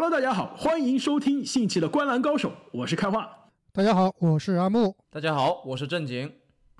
[0.00, 3.28] Hello，大家好，欢迎收听新奇的《观澜高手》，我是开化。
[3.72, 4.94] 大家好，我是阿木。
[5.10, 6.30] 大家好，我是正经。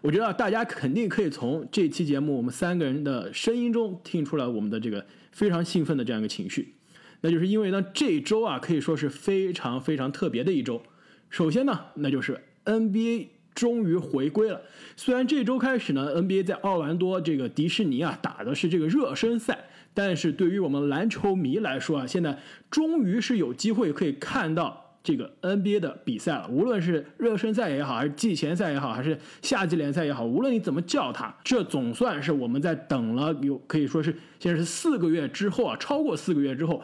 [0.03, 6.77] 我觉得大家肯定可以从这期节目我们三个人的声音中听出来我们的这个非常兴奋的这样一个情绪，
[7.23, 10.81] 那就是因为呢这一周啊可以说是非常非常特别的一周。
[11.29, 14.63] 首先呢，那就是 NBA 终于回归了。
[14.95, 19.65] 虽然这周开始呢，NBA 在奥兰多这个迪士尼啊打的是这个热身赛，
[19.99, 22.39] 但是对于我们篮球迷来说啊，现在
[22.71, 24.85] 终于是有机会可以看到。
[25.01, 36.83] 这个 NBA 的比赛了，无论是热身赛也好，还是季前赛也好，还是夏季联赛也好，无论你怎么叫它，这总算是我们在等了有可以说是现在是四个月之后啊，超过四个月之后，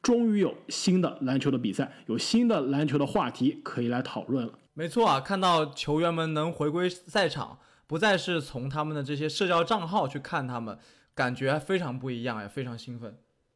[0.00, 4.52] 终于有新的篮球的比赛，有新的篮球的话题可以来讨论了。
[4.72, 10.78] 没错啊，看到球员们能回归赛场，不再是从他们的这些社交账号去看他们，
[11.18, 13.12] 感觉非常不一样，也非常兴奋。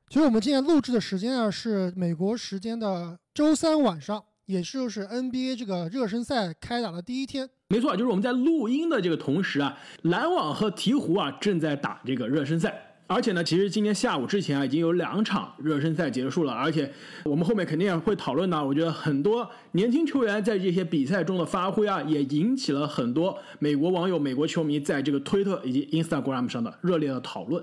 [0.09, 7.49] 其实我们今天录制的时间啊，是美国时间的周三晚上，也就是 NBA 这个热身赛开打的第一天。
[7.69, 12.92] 没错，就是我们在录音的这个同时啊，篮网和鹈鹕啊正在打这个热身赛。
[13.13, 16.53] 而且呢，其实今天下午之前啊，已经有两场热身赛结束了。
[16.53, 16.91] 而且
[17.25, 27.63] 我们后面肯定也会讨论到，我觉得很多年轻球员在这些比赛中的发挥啊，也引起了很多美国网友、美国球迷在这个推特以及 Instagram 上的热烈的讨论。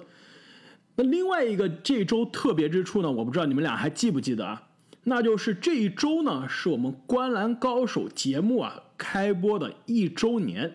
[0.95, 4.63] 那另外一个这周特别之处呢，我不知道你们俩还记不记得啊？
[5.05, 10.73] 那就是这一周呢，是我们《观澜高手》节目啊开播的一周年，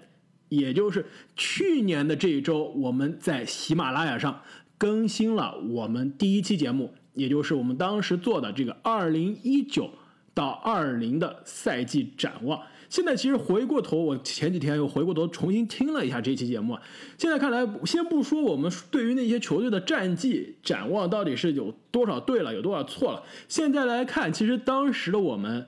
[0.49, 4.41] 也就是去年的这一周，我们在喜马拉雅上
[4.79, 9.91] 更新了我们第一期节目，也就是我们当时做的这个二零一九
[10.35, 12.61] 到二零的赛季展望。
[12.91, 16.79] 现在其实回过头，我前几天又回过头重新听了一下这期节目。
[17.19, 23.23] 现在看来，先不说我们对于那些球队的战绩展望到底是有多少对了，有多少错了。
[23.49, 25.67] 现在来看，其实当时的我们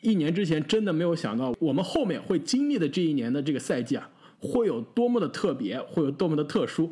[0.00, 4.08] 一年之前真的没有想到，我们后面会经历的这一年的这个赛季啊，
[4.40, 6.90] 会有多么的特别，会有多么的特殊，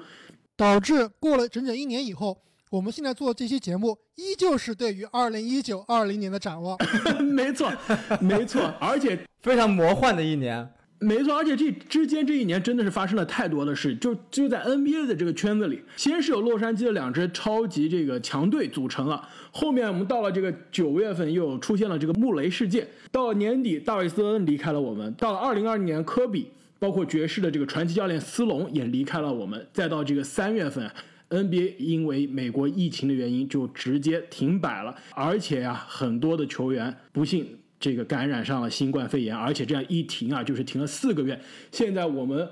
[0.61, 2.37] 导致过了整整一年以后。
[2.69, 6.77] 我们现在做这期节目，依旧是对于二零一九二零年的展望。
[7.25, 7.73] 没错，
[8.21, 10.69] 没错，而且 非常魔幻的一年。
[10.99, 13.97] 没错，而且这之间这一年真的是发生了太多的事。
[13.97, 30.91] 就就在 NBA 的这个圈子里，先是有洛杉矶的两支超级这个强队组成了，后面我们到了这个九月份又出现了这个穆雷事件，到了年底大卫斯恩离开了我们，到了二零二零年科比，包括爵士的这个传奇教练斯隆也离开了我们，再到这个三月份。
[31.29, 37.47] NBA 因为美国疫情的原因就直接停摆了，而且呀，很多的球员不幸
[37.79, 41.41] 这个感染上了新冠肺炎，而且这样一停啊，就是停了四个月。
[41.71, 42.49] 现在我们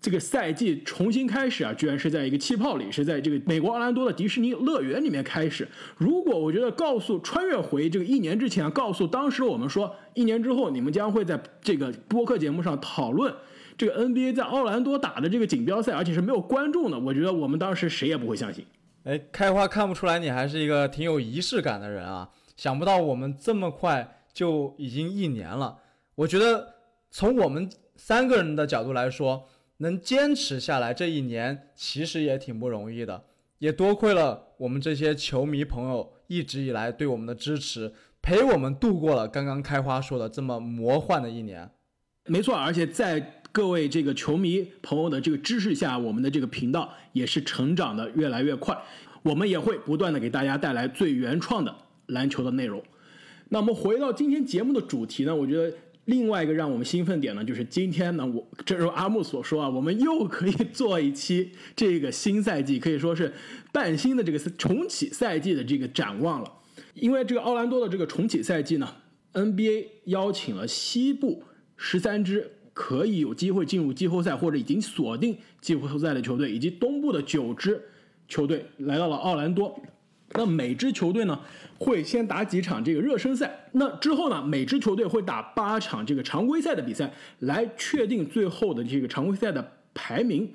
[0.00, 5.68] 这个赛季重新开始啊，居然是在一个气泡里，是在这个美国奥兰多的迪士尼乐园里面开始。
[5.96, 13.32] 如果我觉得告诉穿越回这个一年之前，告诉当时我们说，一年之后你们将会在这个播客节目上讨论。
[13.78, 18.66] 这个 NBA 在奥兰多打的这个锦标赛，而且是没有观众的，我觉得我们当时谁也不会相信。
[19.04, 22.28] 哎，开花看不出来你还是一个挺有仪式感的人啊！
[22.56, 25.78] 想不到我们这么快就已经一年了。
[26.16, 26.74] 我觉得
[27.08, 33.22] 从我们三个人的角度来说，能坚持下来这一年其实也挺不容易的，
[33.58, 41.70] 也多亏了我们这些球迷朋友一直以来对我们的支持，陪我们度过了刚刚开花说的这么魔幻的一年。
[42.26, 43.34] 没错，而且在。
[43.50, 48.76] 各位这个球迷朋友的这个支持下，我们的这个频道也是成长的越来越快。
[49.22, 51.74] 我们也会不断的给大家带来最原创的
[52.06, 52.82] 篮球的内容。
[53.48, 55.34] 那我们回到今天节目的主题呢？
[55.34, 63.32] 我觉得另外一个让我们兴奋点呢，就是今天呢，我正如阿木所说啊，我们又可以做一期这个新赛季可以说是
[63.72, 66.52] 半新的这个重启赛季的这个展望了。
[66.94, 68.88] 因为这个奥兰多的这个重启赛季呢
[69.32, 71.42] ，NBA 邀请了西部
[71.76, 72.52] 十三支。
[72.80, 77.82] 可以有机会进入季后赛或者已经锁定季后赛的球队，以及东部的九支
[78.28, 79.76] 球队来到了奥兰多。
[80.34, 81.40] 那每支球队呢
[81.76, 90.48] 会先打几场这个热身赛，那之后呢每支球队会打八场这个常规赛的比赛，来确定最后的这个常规赛的排名。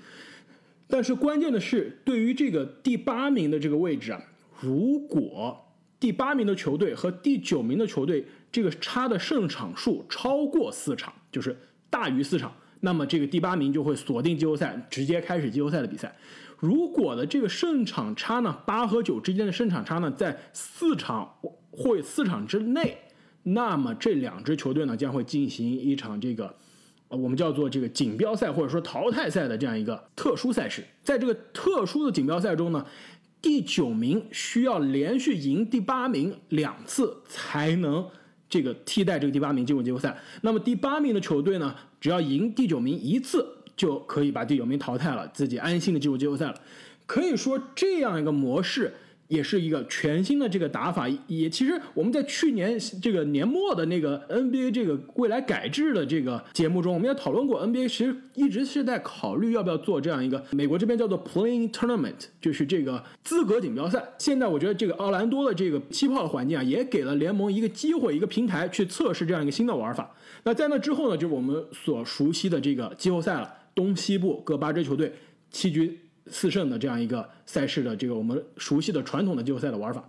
[0.88, 4.21] 但是关键的是，对于这个第八名的这个位置啊，
[4.62, 5.62] 如果
[6.00, 11.57] 第八名的球队和第九名的球队这个差的胜场数超过四场，就是。
[11.94, 16.16] 大于四场，那么这个第八名就会锁定季后赛，直接开始季后赛的比赛。
[16.57, 21.36] 如果的这个胜场差呢，八和九之间的胜场差呢，在四场
[21.69, 22.98] 或四场之内，
[23.44, 26.56] 那么这两支球队呢将会进行一场这个，
[27.10, 30.84] 我们叫做这个锦标赛或者说淘汰赛的这样一个特殊赛事。
[31.04, 32.84] 在这个特殊的锦标赛中呢，
[33.39, 38.10] 第九名需要连续赢第八名两次才能
[38.53, 40.15] 这个替代这个第八名进入季后赛。
[40.41, 43.44] 那么第八名的球队呢，只要赢第九名一次
[43.75, 46.55] 就可以把第九名淘汰了，自己安心的进入季后赛了。
[47.07, 48.94] 可以说这样一个模式。
[49.33, 64.03] 也是一个全新的这个打法，也其实我们在去年这个年末的那个 NBA 这个未来改制的这个节目中，我们也讨论过 NBA 其实一直是在考虑要不要做这样一个美国这边叫做 Playing Tournament，就是这个资格锦标赛。
[64.19, 70.15] 现在我觉得这个奥兰多的这个气泡的环境啊，也给了联盟一个机会、一个平台去测试这样一个新的玩法。
[70.44, 75.12] 那在那之后呢，就是我们所熟悉的这个季后赛了，东西部各八支球队
[75.50, 76.00] 七局。
[76.28, 80.08] 四胜的这样一个赛事的这个我们熟悉的传统的季后赛的玩法，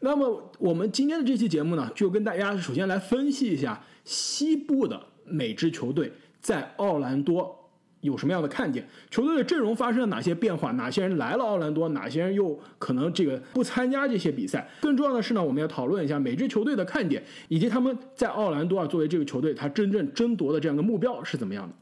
[0.00, 7.54] 那么我们今天的这期节目呢，就跟大家首先来分析一下西部的每支球队在奥兰多
[8.00, 14.70] 有什么样的看点，球队的阵容发生了哪些变化，哪些人来了奥兰多，哪些人又可能这个不参加这些比赛。
[14.80, 21.74] 更重要的是呢，我们要讨论一下每支球队的看点，以及他们在奥兰多啊作为这个球队，他真正争夺的这样的目标是怎么样的。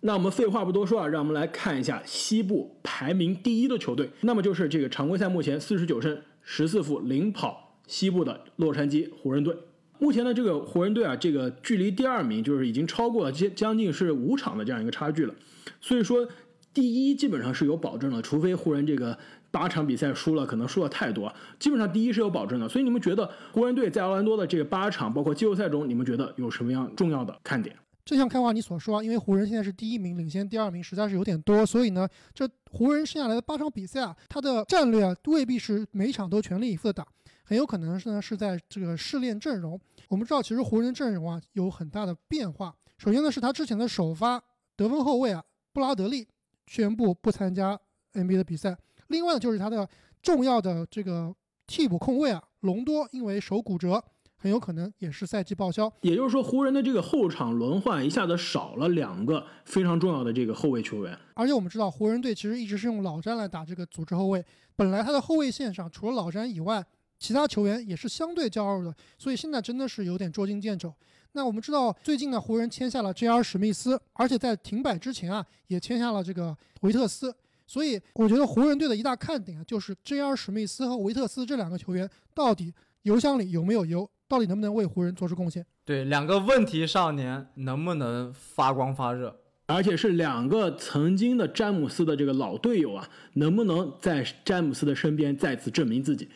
[0.00, 9.56] 那我们废话不多说啊，让我们来看一下西部排名第一的球队，那么就是这个常规赛目前四十九胜十四负领跑西部的洛杉矶湖人队。
[9.98, 15.34] 目前的这个湖人队啊，这个距离第二名就是已经超过了将将近是五场的这样一个差距了。
[15.80, 16.28] 所以说
[16.72, 19.18] 第一基本上是有保证的，除非湖人这个
[19.50, 22.68] 八场比赛输了，可能输了太多，基本上第一是有保证的。
[22.68, 27.74] 所以你们觉得湖人队在奥兰多的这个八场，包括季后赛中，你们觉得有什么样重要的看点？
[28.08, 37.06] 正像开华你所说，因为湖人现在是第一名，领先第二名实在是有点多，所以呢，这湖人剩下来的八场比赛啊，他的战略啊未必是每场都全力以赴的打，
[37.44, 39.78] 很有可能是呢是在这个试炼阵容。
[40.08, 42.74] 我们知道，其实湖人阵容啊有很大的变化。
[42.96, 44.42] 首先呢，是他之前的首发
[44.74, 45.44] 得分后卫啊
[45.74, 46.26] 布拉德利
[46.66, 47.78] 宣布不参加
[48.14, 48.74] NBA 的比赛，
[49.08, 49.86] 另外呢就是他的
[50.22, 54.02] 重要的这个替补控卫啊隆多因为手骨折。
[54.40, 61.18] 很有可能也是赛季报销，也就是说，湖人的这个后场轮换一下子少了两个非常重要的这个后卫球员。
[61.34, 64.44] 而且我们知道，湖人队其实一直是用老詹来打这个组织后卫，
[64.76, 66.84] 本来他的后卫线上除了老詹以外，
[67.18, 70.94] 其他球员也是相对较弱的，所以现在真的是有点捉襟见肘。
[71.32, 73.42] 那我们知道，最近呢，湖人签下了 J.R.
[73.42, 77.34] 史密斯，而且在停摆之前啊，也签下了这个维特斯，
[77.66, 80.36] 所以我觉得湖人队的一大看点啊，就是 J.R.
[80.36, 84.08] 史密斯和维特斯这两个球员到底油箱里有没有油。
[84.28, 85.64] 到底能不能为湖人做出贡献？
[85.84, 89.34] 对，两个问题少年能不能发光发热？
[89.66, 96.28] 而且是两个曾经的詹姆斯的这个老队友啊，能不能在詹姆斯的身边再次证明自己？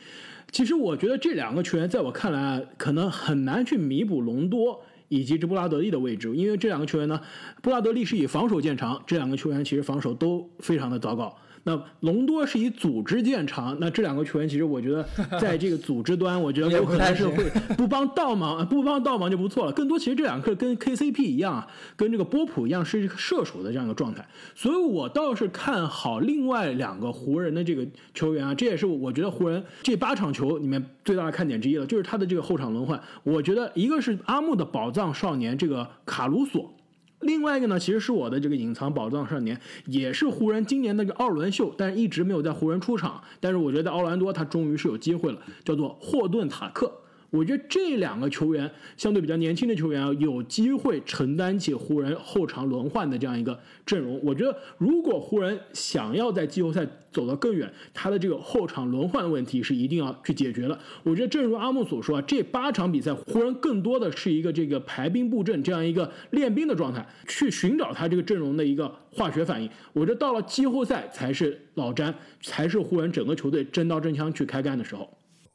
[0.51, 7.19] 其实我觉得这两个球员在我看来啊，可能很难去弥补隆多以及这布拉德利的位置，因为这两个球员呢，
[7.63, 11.35] 布拉德利是以防守见长，这两个球员其实防守都非常的糟糕。
[11.65, 15.07] 那隆多是以组织见长，那这两个球员其实我觉得
[15.39, 17.45] 在这个组织端，我觉得有可能是会
[17.79, 19.73] 不帮倒忙，不帮倒忙就不错了。
[19.73, 33.01] 更多其实这两个跟 KCP 一样啊，跟这个波普一样是射手的这样一个状态，所以我倒是看好另外两个湖人的这个球员啊，这也是我觉得湖人这八场球里面最大的看点之一了，就是他的这个后场轮换。
[33.23, 36.75] 我觉得一个是阿木的宝藏少年这个卡鲁索。
[37.23, 43.23] 另外一个呢，其实是我的这个隐藏宝藏少年，也是湖人今年那个二轮秀，但是一直没有在湖人出场。
[43.41, 46.93] 但是我觉得奥兰多他终于是有机会了，叫做霍顿塔克。
[47.33, 54.21] 我觉得这两个球员相对比较年轻的球员啊，有机会承担起湖人后场轮换的这样一个阵容。
[54.23, 60.79] 我觉得如果湖人想要在季后赛走得更远，他的这个后场轮换问题是一定要去解决的。
[61.03, 69.71] 我觉得正如阿木所说啊，这八场比赛湖人更多的是一个这个排兵布阵这样一个练兵的状态，去寻找他这个阵容的一个化学反应。
[69.95, 75.09] 我觉得到了季后赛才是老詹，才是湖人整个球队真刀真枪去开干的时候。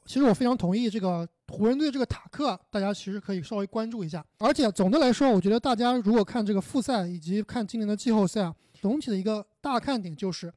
[0.05, 4.23] 其实我非常同意这个湖人队这个塔克，大家其实可以稍微关注一下。
[4.37, 10.53] 而且总的来说，我觉得大家如果看这个复赛以及看今年的季后赛啊，总体的一个大看点就是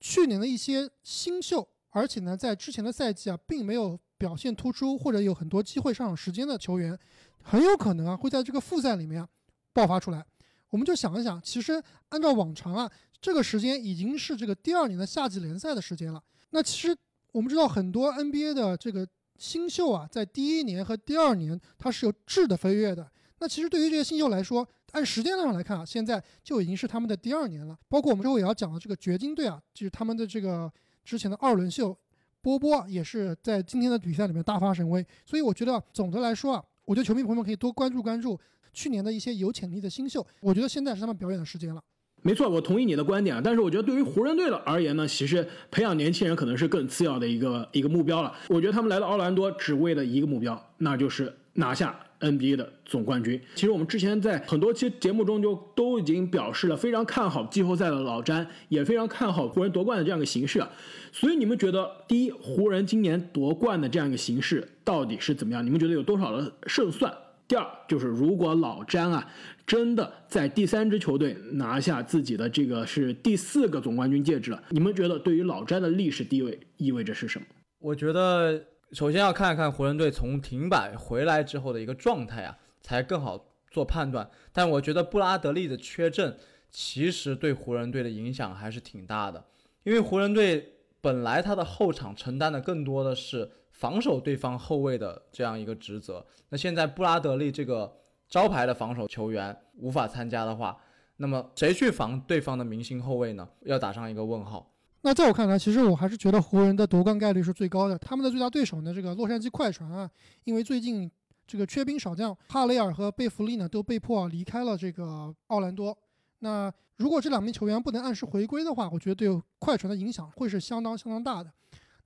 [0.00, 6.96] 去年的一些新秀，而且呢在之前的赛季啊并没有表现突出或者有很多机会上场时间的球员，
[7.42, 9.26] 很有可能啊会在这个复赛里面
[9.72, 10.24] 爆发出来。
[10.70, 16.22] 我们就想一想，其实按照往常啊，这个时间已经是这个第二年的夏季联赛的时间了。
[16.50, 16.96] 那其实。
[17.32, 19.04] 我们知道很多 NBA 的这个
[19.36, 23.10] 新秀啊，在第一年和第二年它是有质的飞跃的。
[23.38, 27.76] 那其实对于这些新秀来说，按时间上来看啊，现在就已经是他们的第二年了。
[27.88, 30.72] 包括我们之后也要讲的这个掘金队啊，就是他们的这个
[31.04, 31.96] 之前的二轮秀
[32.40, 35.04] 波波也是在今天的比赛里面大发神威。
[35.26, 38.38] 所以我觉得总的来说啊，我觉得球迷朋友们可以多关注关注
[38.72, 40.24] 去年的一些有潜力的新秀。
[40.40, 41.82] 我觉得现在是他们表演的时间了。
[42.26, 43.38] 没错，我同意你的观点。
[43.44, 48.32] 但是我觉得对于湖人队的而言呢，其实培养年轻人可能是更次要的一个一个目标了。
[48.48, 53.38] 我觉得他们来到奥兰多只为了一个目标，那就是拿下 NBA 的总冠军。
[53.54, 60.70] 其实我们之前在很多期节目中就都已经表示了非常看好季后赛的老詹，也非常看好湖人夺冠的这样一个形势啊。
[61.12, 65.62] 所以你们觉得，第一，湖人今年夺冠的这样一个形势到底是怎么样？
[65.64, 67.12] 你们觉得有多少的胜算？
[67.46, 69.22] 第二就是如果老詹啊
[69.66, 77.46] 真的在第三支球队拿下自己的这个是第四个总冠军戒指了，你们觉得对于老詹的历史地位意味着是什么？
[77.78, 84.28] 我觉得首先要看一看湖人队从停摆回来之后的一个状态啊，才更好做判断。
[84.52, 86.36] 但我觉得布拉德利的缺阵
[86.70, 89.44] 其实对湖人队的影响还是挺大的，
[89.82, 93.50] 因为湖人队本来他的后场承担的更多的是。
[93.76, 97.92] 防守对方后卫的这样一个职责，那现在布拉德利这个
[98.28, 100.76] 招牌的防守球员无法参加的话，
[101.16, 103.48] 那么谁去防对方的明星后卫呢？
[103.62, 104.70] 要打上一个问号。
[105.02, 107.98] 那在我看来，其实我还是觉得湖人的夺冠概率是最高的。
[107.98, 110.10] 他们的最大对手呢，这个洛杉矶快船啊，
[110.44, 111.10] 因为最近
[111.46, 115.96] 这个缺兵少将，哈雷尔和贝弗利呢都被迫离开了这个奥兰多。
[116.38, 119.28] 那如果这两名球员不能按时回归的话，我觉得对
[119.58, 121.52] 快船的影响会是相当相当大的。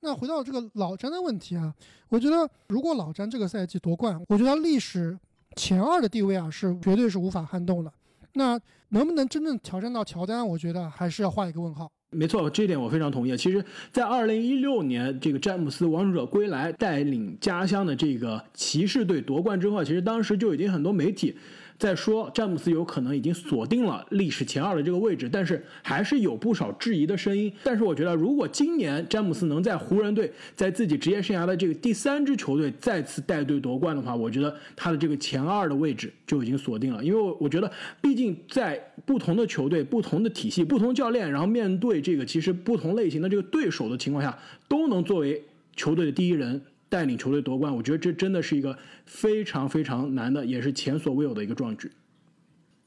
[0.00, 1.72] 那回到这个老詹的问题啊，
[2.08, 5.16] 我觉得如果老詹这个赛季夺冠，我觉得历史
[5.58, 7.92] 前二的地位啊是绝对是无法撼动了。
[8.34, 8.58] 那
[8.90, 11.90] 能不能真正挑战到乔丹，我觉得还是要画一个问号。
[12.10, 13.36] 没错，这点我非常同意。
[13.36, 13.62] 其实，
[13.92, 21.36] 在二零一六年这个詹姆斯王者归来带领家乡的这个骑士队夺冠之后，其实当时就已经很多媒体。
[21.78, 27.52] 在说詹姆斯有可能已经锁定了历史前二的这个位置，但是还是有不少质疑的声音。
[27.62, 37.04] 但是我觉得，如果今年詹姆斯能在湖人队，在自己职业生涯的这个第三支球队再次带队夺冠的话，我觉得他的这个前二的位置就已经锁定了。
[37.04, 37.70] 因为我觉得，
[38.00, 45.40] 毕竟在不同的球队、不同的体系、不同教练，然后面对这个其实不同类型的这个对手的情况下，都能作为
[45.76, 46.60] 球队的第一人。
[46.88, 51.90] 带领球队夺冠，我觉得这真的是一个非常非常难的，也是前所未有的一个壮举。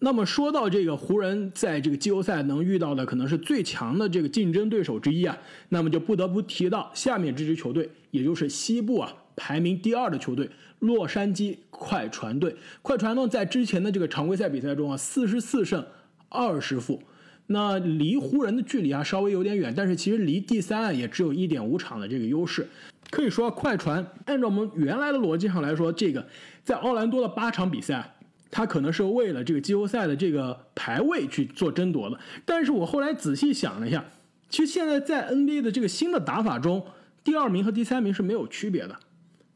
[0.04, 5.38] 那么说到这个湖人在这个季后赛能遇到的可能是最强的这个竞争对手之一啊，
[5.70, 12.56] 那么就不得不提到下面这支球队，也就是西部啊排名第二的球队洛杉矶快船队。
[12.82, 15.86] 快船呢在之前的这个常规赛比赛中啊，四十四胜
[16.30, 17.00] 二十负。
[17.46, 22.66] 那离湖人的距离啊稍微有点远，但是其实离第三也只有一点五场的这个优势。
[23.12, 26.26] 可以说，快船按照我们原来的逻辑上来说，这个
[26.64, 28.16] 在奥兰多的八场比赛，
[28.50, 32.18] 他可能是为了这个季后赛的这个排位去做争夺的。
[32.44, 34.04] 但是我后来仔细想了一下，
[34.50, 36.84] 其实现在在 NBA 的这个新的打法中，
[37.24, 38.98] 第二名和第三名是没有区别的，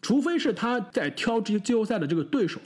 [0.01, 2.59] 除非是他在挑这季后赛的这个对手。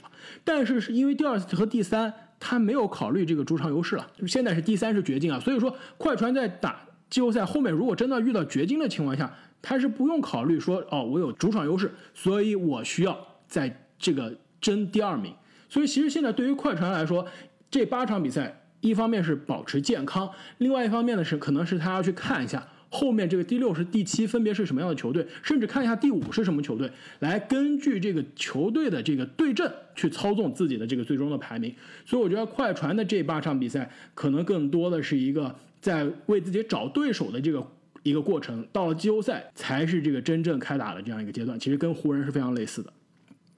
[0.44, 2.12] 但是是因为第二和第三。
[2.42, 6.80] 他没有考虑这个主场优势了，现在是第三是掘金啊，所以说快船在打
[7.10, 9.30] 季后赛后面，如果真的遇到掘金的情况下，
[9.62, 15.34] 他是不用考虑说哦，我有主场优势，所以我需要在这个争第二名。
[15.68, 17.26] 所以其实现在对于快船来说，
[17.70, 22.66] 这八场比赛，一方面是保持健康，另外一方面呢是可能是他要去看一下。
[22.92, 26.90] 后面这个第六是第七分别是什么样的球队，甚至看一下第五是什么球队，
[27.20, 31.72] 来根据这个球队的这个对阵去操纵自己的这个最终的排名。
[32.04, 37.64] 所以我觉得快船的这八场比赛可能更多的是一个在为自己找对手的这个
[38.02, 41.58] 一个过程，到了季后赛才是这个真正开打的这样一个阶段。
[41.58, 42.92] 其实跟湖人是非常类似的。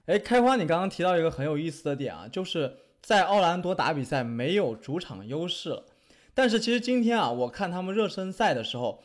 [0.06, 5.84] 哎，开花，你刚刚提到一个很有意思的点啊，就是在奥兰多打比赛没有主场优势了，
[6.34, 9.02] 但是其实今天啊，我看他们热身赛的时候。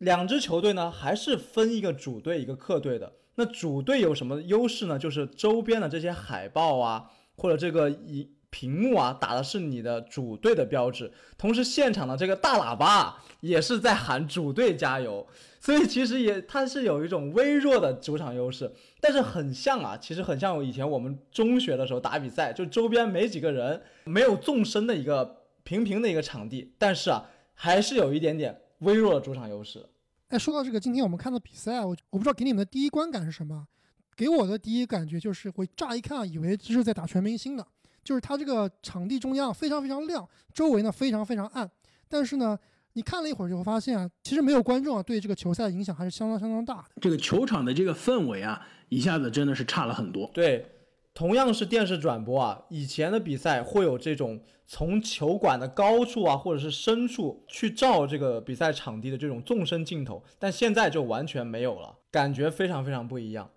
[0.00, 3.10] 两支球队呢，还是分一个主队一个客队的。
[3.36, 4.98] 那主队有什么优势呢？
[4.98, 11.12] 就是周边的这些海报啊，或者这个一屏幕啊，打的是你的主队的标志。
[11.36, 15.26] 同时，现场的这个大喇叭也是在喊主队加油。
[15.60, 28.60] 所以其实也它是有一种微弱的主场优势，但是很像啊，其实很像以前我们中学的时候打比赛，就周边没几个人，没有纵深的一个平平的一个场地，但是啊，还是有一点点。
[28.80, 29.86] 微弱的主场优势。
[30.28, 33.66] 哎，说到这个，今天我们看的比赛，我我不知道给你们的第一观感是什么？
[34.14, 37.66] 给我的第一感觉就是，我乍一看以为这是在打全明星的，
[38.06, 41.68] 就是它这个场地中央非常非常亮，周围呢非常非常暗。
[42.08, 42.58] 但是呢，
[42.92, 46.88] 你看了一会儿就会发现啊，其实没有观众啊，对这个球赛的影响还是相当相当大的。
[47.02, 50.30] 这个球场的这个氛围啊，一下子真的是差了很多。
[50.32, 50.72] 对。
[51.12, 63.50] 同样是电视转播啊，以前的比赛会有这种从球馆的高处啊，或者是深处去照这个比赛场地的这种纵深镜头，但现在就完全没有了，感觉非常非常不一样。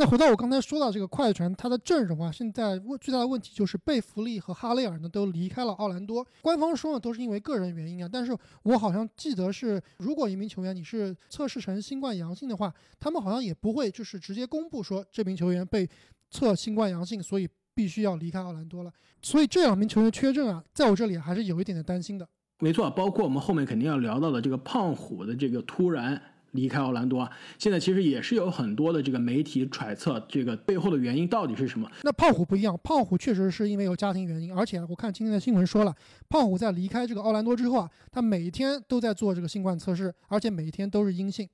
[0.00, 6.26] 那回到我刚才说到这个快船，它的阵容啊，现在问最大的问题就是贝弗利和哈雷尔呢都离开了奥兰多。
[6.40, 15.86] 官方说呢都是因为个人原因啊，但是我好像记得是，如果一名球员你是测试成新冠阳性的话，他们好像也不会就是直接公布说这名球员被
[16.30, 18.90] 测新冠阳性，所以必须要离开奥兰多了。
[19.20, 22.26] 所以这两名球员缺阵啊，在我这里还是有一点点担心的。
[22.60, 26.18] 没错，包括我们后面肯定要聊到的这个胖虎的这个突然。
[26.52, 31.90] 离开奥兰多啊，现在其实也是有很多的这个媒体揣测这个背后的原因到底是什么。
[32.02, 35.94] 那胖虎不一样，胖虎确实是因为有家庭原因，而且我看今天的新闻说了，
[36.28, 41.48] 胖虎在离开这个奥兰多之后啊，他每天都在做这个新冠测试，而且每天都是阴性。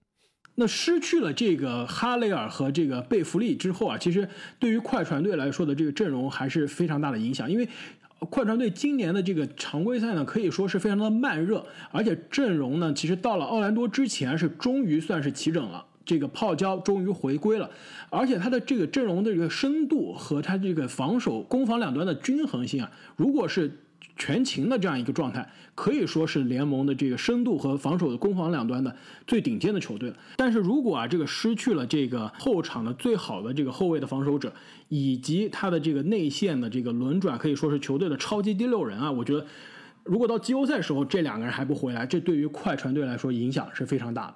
[0.58, 4.26] 那失去了这个哈雷尔和这个贝弗利之后啊，其实
[4.58, 7.68] 对于快船队来说的这个阵容还是非常大的影响，因为。
[8.18, 17.70] 快船队今年的这个常规赛呢，可以说是非常的慢热，而且阵容呢，其实到了奥兰多之前是终于算是齐整了，这个泡椒终于回归了，
[18.11, 23.80] 而且他的这个阵容的这个深度和他这个防守攻防两端的均衡性啊，如果是。
[24.16, 28.96] 全勤的这样一个状态，可以说是联盟的这个深度和防守的攻防两端的
[29.26, 30.16] 最顶尖的球队了。
[30.37, 34.50] 但是如果啊，这个失去了这个后场的最好的这个后卫的防守者，
[34.88, 39.46] 以及他的这个内线的这个轮转，可以说是球队的超级第六人啊，我觉得
[40.02, 44.35] 如果到季后赛时候这两个人还不回来，这对于快船队来说影响是非常大的。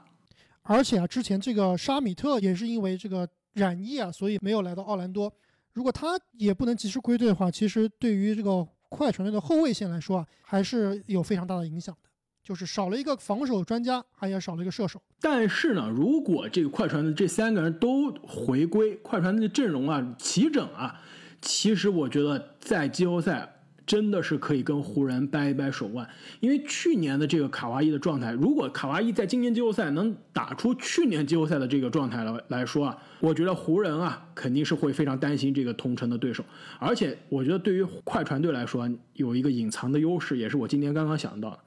[0.62, 5.32] 而且啊，之前这个沙米特也是因为这个染疫啊，所以没有来到奥兰多。
[5.72, 8.68] 如果他也不能及时归队的话，其实对于这个。
[8.90, 12.10] 快船队的后卫线来说啊，还是有非常大的影响的，
[12.42, 15.00] 就是少了一个防守专家，还也少了一个射手。
[15.20, 21.00] 但是呢，如果这个快船的这三个人都回归，快船的阵容啊齐整啊，
[21.40, 23.56] 其实我觉得在季后赛。
[23.90, 36.44] 真的是可以跟湖人掰一掰手腕，因为去年的这个卡哇伊的状态，如果卡哇伊在今年季后赛能打出去年季后赛的这个状态来来说啊，我觉得湖人啊肯定是会非常担心这个同城的对手。
[36.78, 41.58] 而且我觉得对于快船队来说，有一个隐藏的优势，也是我今天刚刚想到的，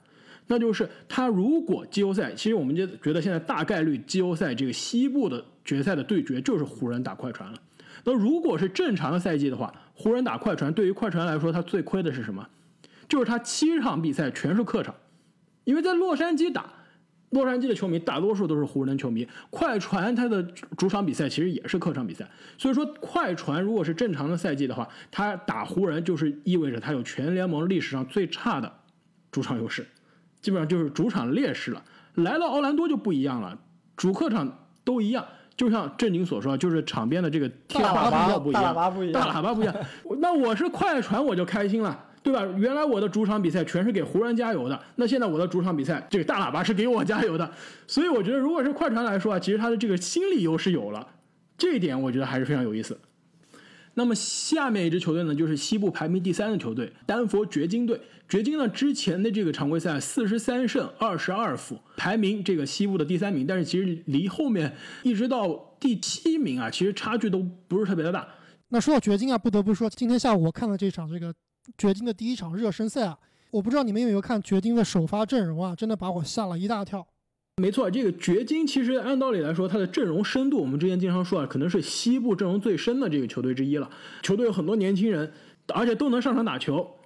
[0.48, 7.60] 那就是他如果季后赛，其实我们就觉得现在大概率季后赛这个西部的决赛的对决就是湖人打快船了。
[8.06, 12.48] 那如果是正常的赛季的话，湖人打快船，对于快船来说，他最亏的是什么？
[13.08, 14.96] 就是他七场比赛全是客场，
[15.66, 16.66] 因为在洛杉矶打，
[17.30, 19.28] 洛杉矶的球迷大多数都是湖人球迷。
[19.50, 20.42] 快船他的
[20.78, 22.28] 主场比赛其实也是客场比赛，
[22.58, 28.72] 所以说快船如果是正常的赛季的话，他打湖人就是意味着他有全联盟历史上最差的
[29.32, 29.86] 主场优势，
[30.42, 31.84] 基本上就是主场劣势了。
[32.16, 33.60] 来了奥兰多就不一样了，
[33.96, 35.26] 主客场都一样。
[35.56, 39.76] 就像正经所说，就是场边的这个天花板不一样，大喇叭不一样，大喇叭不一样。
[40.20, 42.44] 那我是快船，我就开心了，对吧？
[42.58, 47.50] 原来我的主场比赛全是给湖人加油的，那现在我的主场比赛，这个大喇叭是给我加油的。
[47.88, 51.08] 所以我觉得，如果是快船来说啊，其实他的这个心理优势有了，
[51.58, 52.98] 这一点我觉得还是非常有意思。
[53.96, 58.00] 那么下面一支球队呢，就是西部排名第三的球队丹佛掘金队。
[58.28, 63.46] 掘金呢之前的这个常规赛四十三胜二十二负，排名这个西部的第三名。
[63.46, 68.28] 但是其实离后面一直到第七名啊，其实差距都不是特别的大。
[68.70, 71.32] 那说到掘金啊，不得不说，今天下午我看了这场这个
[71.78, 73.16] 掘金的第一场热身赛啊，
[73.52, 77.06] 我不知道你们有没有看掘金的首发阵容啊，真的把我吓了一大跳。
[77.58, 83.88] 没错，这个掘金其实按道理来说，它的阵容深度，我们之前经常说啊，可能是西部阵容最深的这个球队之一了。
[84.24, 85.32] 球队有很多年轻人，
[85.72, 86.98] 而且都能上场打球。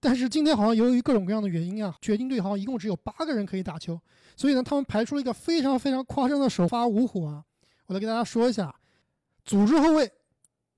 [0.00, 4.00] 但是今天好像由于各种各样的原因啊，掘金队好像一共只有八个人可以打球，
[4.36, 7.44] 所以呢，他们排出了一个非常非常夸张的首发五虎啊。
[7.86, 8.74] 我来给大家说一下：
[9.44, 10.10] 组织后卫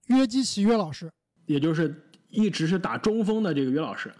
[0.09, 1.11] 约基奇约老师，
[1.47, 4.13] 也就是一直是打中锋的这个约老师。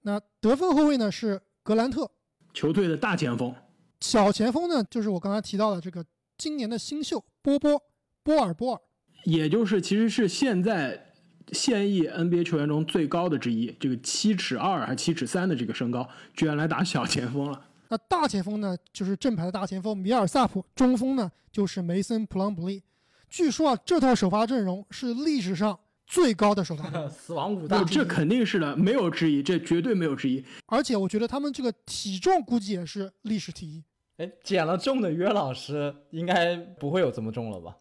[0.00, 2.10] 那得分后卫呢是格兰特，
[2.54, 3.54] 球队的大前锋。
[4.00, 6.04] 小前锋呢，就是我刚才提到的这个
[6.36, 7.80] 今年的新秀波波
[8.22, 8.80] 波尔波尔，
[9.24, 11.12] 也就是其实是现在
[11.52, 17.68] 现役 NBA 球员中最高的之一，这个七尺二还七尺三的这个身高，居然来打小前锋了。
[17.88, 22.82] 那大前锋呢，就是正牌的大前锋米尔萨普，中锋呢就是梅森普朗普利。
[23.30, 25.78] 据说啊，这套首发阵容是历史上。
[26.06, 30.42] 最高的首发， 死亡五大，这肯定是的，没有之一，这绝对没有之一。
[30.66, 33.82] 而且我觉得他们这个体重估计也是历史第一。
[34.18, 37.76] 哎，减了重的约老师应该不会有这么重了吧？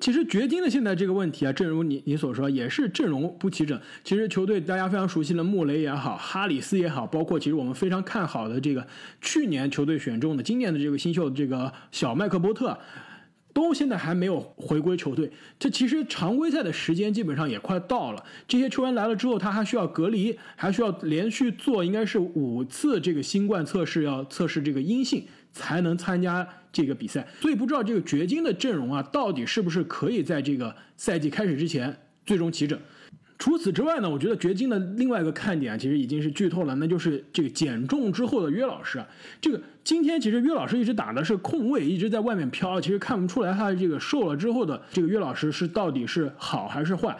[0.00, 3.80] 其实掘金的现在这个问题啊，正如你你所说，也是阵容不齐整。
[4.04, 8.86] 其实球队大家非常熟悉的穆雷也好，哈里斯也好，包括其实我们非常看好的这个
[9.20, 12.78] 去年球队选中的今年的这个新秀这个小麦克波特。
[13.52, 18.24] 都现在还没有回归球队，这其实常规赛的时间基本上也快到了。
[18.46, 32.78] 这些球员来了之后，他还需要隔离，还需要连续做应该是五次这个新冠测试，要测试这个阴性才能参加这个比赛，所以不知道这个掘金的阵容啊，到底是不是可以在这个赛季开始之前最终齐整。
[33.40, 39.08] 除此之外呢，我觉得掘金的另外一个看点啊其实已经是剧透了，那就是这个减重之后的约老师啊。
[39.40, 47.16] 这个今天其实约老师一直打的是空位，一直在外面飘，其实看不出来他这个瘦了之后的这个约老师是到底是好还是坏。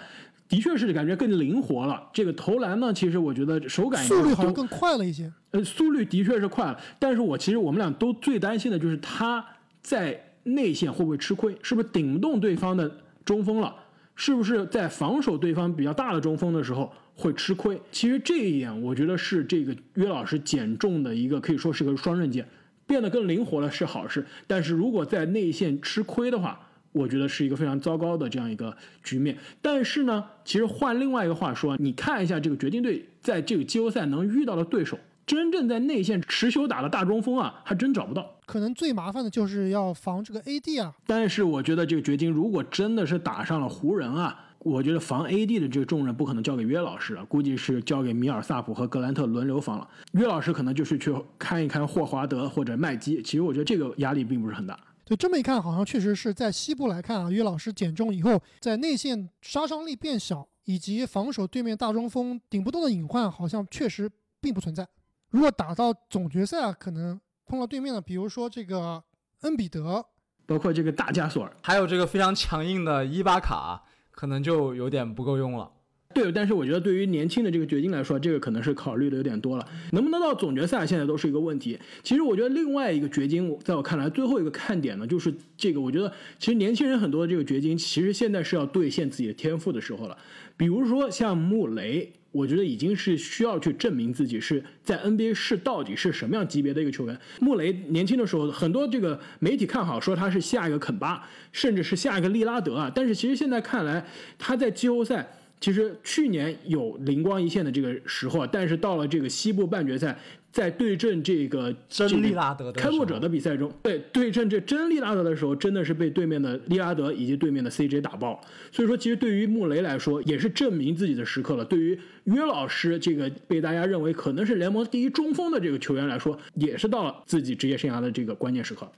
[0.47, 2.03] 的确是感觉更灵活了。
[2.13, 5.33] 这个投篮呢，其实我觉得手感速率好像更快了一些。
[5.53, 9.43] 呃，速率的确是快了，但是我其实我们俩都最担心的就是他
[9.81, 12.91] 在内线会不会吃亏，是不是顶不动对方的
[13.25, 13.75] 中锋了。
[14.23, 17.81] 是不是在防守对方比较大的中锋的时候会吃亏？
[17.91, 22.47] 其实这一点，我觉得是这个约老师减重的一个可以说是个双刃剑，
[22.87, 24.27] 变得更灵活了是好事。
[24.47, 26.61] 但是如果在内线吃亏的话，
[26.93, 29.35] 我觉得是一个非常糟糕的这样一个局面。
[29.63, 34.99] 但是呢，其实换另外一个话说，你看一下这个掘金队在这个季后赛能遇到的对手。
[35.27, 38.40] 真正在内线持球打的大中锋啊，还真找不到。
[38.51, 40.93] 可能最麻烦的就是要防这个 AD 啊。
[41.07, 49.89] 但是我觉得这个掘金如果真的是打上了湖人啊，我觉得防 AD 的这个重任不可能交给约老师了，估计是交给米尔萨普和格兰特轮流防了。
[50.15, 53.23] 约老师可能就是去看一看霍华德或者麦基。
[53.23, 54.77] 其实我觉得这个压力并不是很大。
[55.05, 64.11] 对，这么一看，好像确实是在西部来看啊，约老师减重以后，在内线杀伤力变小，以及防守对面大中锋顶不动的隐患，好像确实
[64.41, 64.87] 并不存在。
[65.31, 69.03] 如果打到总决赛啊，可能碰到对面的，比如说这个
[69.41, 70.07] 恩比德，
[70.47, 73.83] 包括这个大加索尔，还有这个非常强硬的伊巴卡，
[74.13, 75.69] 可能就有点不够用了。
[76.15, 79.69] 对，但是我觉得对于年轻的这个掘金来说，这个可能是考虑的有点多了。
[79.91, 81.77] 能不能到总决赛，现在都是一个问题。
[82.05, 85.81] 其实我觉得另外一个掘金，在我看来，最后一个看点呢，就是这个。
[85.81, 90.17] 我觉得其实年轻人很多的这个掘金，其实现在是要兑现自己的天赋的时候了。
[90.57, 92.13] 比如说像穆雷。
[92.33, 97.19] 我觉得已经是需要去证明自己是在 NBA 是到底是什么样级别的一个球员。
[97.41, 102.93] 穆雷年轻的时候，很多这个媒体看好说他是下一个肯巴，甚至是下一个利拉德啊。
[102.95, 104.07] 但是其实现在看来，
[104.39, 105.29] 他在季后赛。
[105.61, 110.19] 其实去年有灵光一现的这个时候，但是到了这个西部半决赛，
[110.51, 118.41] 在对阵这个真利拉德开拓者的比赛中，对对阵这真利拉德的时候，真的是被对面的利拉德以及对面的 CJ 打爆。
[118.73, 121.65] 所以说，其实对于穆雷来说，也是证明自己的时刻了。
[121.67, 122.01] 对于
[122.35, 128.91] 约老师这个被大家认为可能是联盟第一中锋的这个球员来说，也是到了自己职业生涯的这个关键时刻。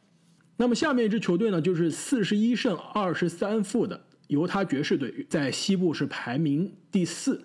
[0.57, 4.01] 那么下面一支球队呢，就是四十一胜二十三负的。
[4.29, 7.43] 犹他爵士队在西部是排名第四。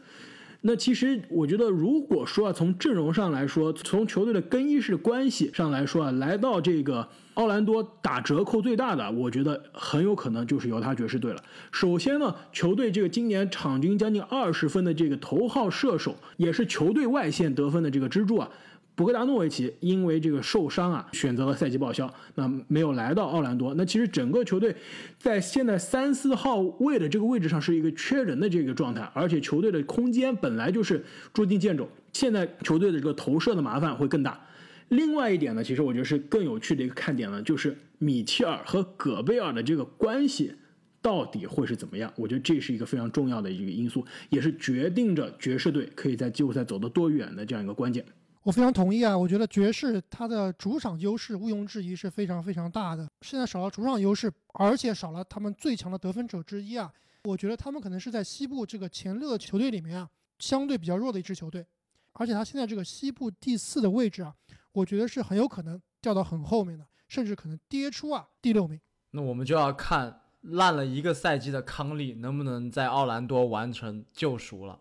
[0.61, 11.43] 那其实我觉得，如果说啊，从阵容上来说，从球队的更衣室关系上来说啊，来到这个奥兰多打折扣最大的，我觉得很有可能就是犹他爵士队了。
[11.71, 18.49] 首先呢，球队这个今年场均将近二十分的这个头号射手，也是球队外线得分的这个支柱啊。
[18.95, 23.71] 博格达诺维奇因为这个受伤啊，选择了赛季报销，那没有来到奥兰多。
[23.75, 24.75] 那其实整个球队
[25.19, 34.43] 在现在三四号位的这个位置上是一个缺人的这个状态，而且球队的空间本来就是捉襟见肘，现在球队的这个投射的麻烦会更大。
[34.89, 40.53] 另外一点呢，其实我觉得是更有趣的一个看点呢，就是米切尔和戈贝尔的这个关系
[41.01, 42.11] 到底会是怎么样？
[42.15, 48.05] 我觉得这是一个非常重要的一个因素，也是决定着爵士队可以在季后赛走得多远的这样一个关键。
[48.43, 49.17] 我非常同意啊！
[49.17, 53.05] 我觉得爵士他的主场优势毋庸置疑是非常非常大的。
[53.19, 56.89] 现在少了主场优势，而且少了他们最强的得分者之一啊！
[57.25, 61.65] 我觉得他们可能是在西部这个前六的球队里面啊，相对比较弱的一支球队。
[62.13, 64.33] 而且他现在这个西部第四的位置啊，
[64.77, 68.79] 我觉得是很有可能掉到很后面的，甚至可能跌出啊第六名。
[69.11, 74.79] 那我们就要看烂了一个赛季的康利能不能在奥兰多完成救赎了。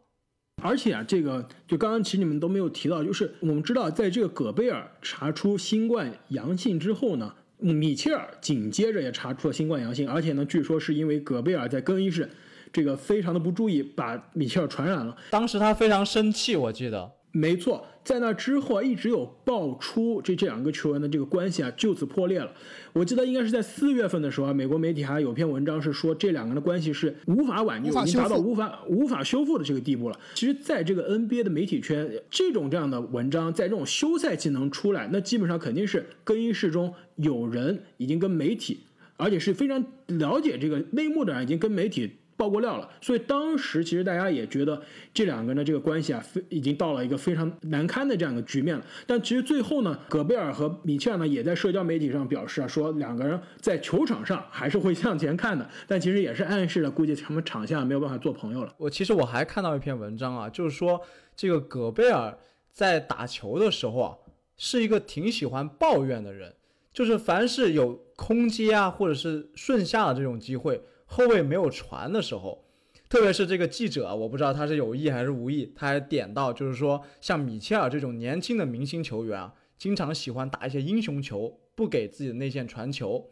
[0.63, 12.31] 而且啊，这个就刚刚其实你们都没有提到，就是我们知道，在这个戈贝尔查出新冠阳性之后呢，米切尔紧接着也查出了新冠阳性，而且呢，据说是因为戈贝尔在更衣室
[12.71, 15.17] 这个非常的不注意，把米切尔传染了。
[15.31, 17.13] 当时他非常生气，我记得。
[17.37, 22.51] 没错，在那之后啊，一直有爆出这这两个球员的这个关系啊，就此破裂了。
[22.95, 30.19] 我记得应该是在四月份的时候啊，美国媒体还有篇文章是说这两个人的关系是无法挽救，已经达到无法无法修复的这个地步了。
[30.35, 38.81] 其实，在这个 NBA 的媒体圈，这种这样的文章在这种休赛期能出来，那基本上肯定是更衣室中有人已经跟媒体，
[39.19, 42.13] 而且是非常了解这个内幕的人，已经跟媒体。
[42.37, 44.81] 爆过料了，所以当时其实大家也觉得
[45.15, 48.85] 这两个人的这个关系啊，非已经到了一个非常难堪的这样一个局面了。
[49.07, 55.69] 但其实最后呢，戈贝尔和米切尔呢也在社交媒体上表示啊，说两个人在球场上还是会向前看的。
[55.89, 58.75] 但其实也是暗示了，估计他们场下没有办法做朋友了。
[58.77, 61.01] 我其实我还看到一篇文章啊，就是说
[61.35, 62.37] 这个戈贝尔
[62.71, 64.17] 在打球的时候啊，
[64.59, 66.55] 是一个挺喜欢抱怨的人。
[66.93, 72.65] 就是凡是有空接啊，或者是顺下的这种机会，后卫没有传的时候，
[73.09, 83.31] 特别是这个记者，我不知道他是有意还是无意，他还点到，就是说像米切尔这种年轻的明星球员啊，经常喜欢打一些英雄球，不给自己的内线传球。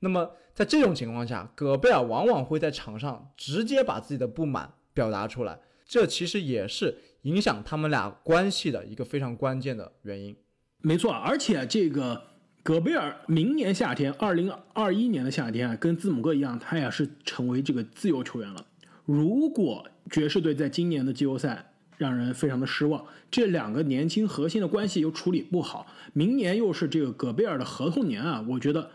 [0.00, 10.36] 那么在这种情况下，戈贝尔往往会在场上直接把自己的不满表达出来，这其实也是影响他们俩关系的一个非常关键的原因。
[10.80, 12.27] 没错，而且这个。
[12.68, 18.62] 戈贝尔明年夏天，二零二一年的夏天啊，跟字母哥一样，他也是成为这个自由球员了。
[19.06, 28.90] 如果爵士队在今年的季后赛让人非常的失望，这两个年轻核心的关系又处理不好，明年又是这个戈贝尔的合同年啊，我觉得。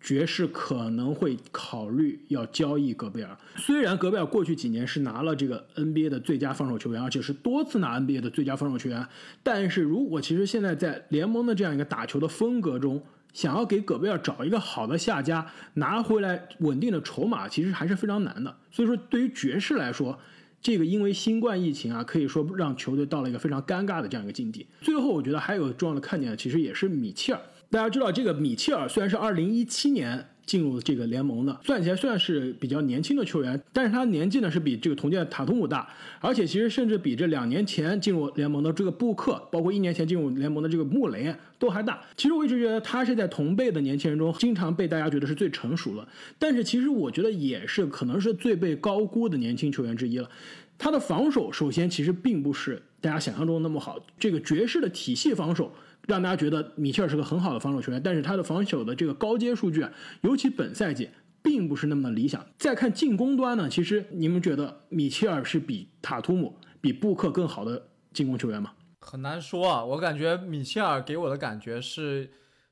[0.00, 3.34] 爵士可能会考虑要交易戈贝尔。
[3.56, 9.08] 虽然戈贝尔过去几年是拿了这个 NBA 的最佳防守球员，而且是多次拿 NBA 的最佳防守球员，
[9.42, 13.02] 但是如果其实现在在联盟的这样一个打球的风格中，
[13.34, 18.56] 想要给戈贝尔找一个好的下家，拿回来稳定的筹码，其实还是非常难的。
[18.70, 20.18] 所以说，对于爵士来说，
[20.62, 24.66] 这个因为新冠疫情啊，可以说让球队到了一个非常尴尬的这样一个境地。
[24.80, 27.40] 最后，我觉得还有重要的看点，其实也是米切尔。
[27.68, 35.88] 大家知道，这个米切尔虽然是二零一七年进入这个联盟的，算起来算是比较年轻的球员，但是他年纪呢是比这个同届的塔图姆大，
[36.20, 42.00] 而且其实甚至比这两年前进入联盟的这个布克，包括一年前进入联盟的这个穆雷都还大。
[42.16, 46.06] 其实我一直觉得他是在同辈的年轻人中，经常被大家觉得是最成熟的，
[46.38, 50.28] 但是其实我觉得也是可能是最被高估的年轻球员之一了。
[50.76, 55.72] 他的防守首先其实并不是大家想象中那么好，这个爵士的体系防守。
[56.06, 61.10] 让大家觉得米切尔是个很好的防守球员，但是他的防守的这个高阶数据啊，尤其本赛季
[61.42, 62.44] 并不是那么的理想。
[62.58, 68.72] 再看进攻端呢，其实你们觉得米切尔是比塔图姆、比布克更好的进攻球员吗？
[69.00, 72.30] 很难说啊，我感觉米切尔给我的感觉是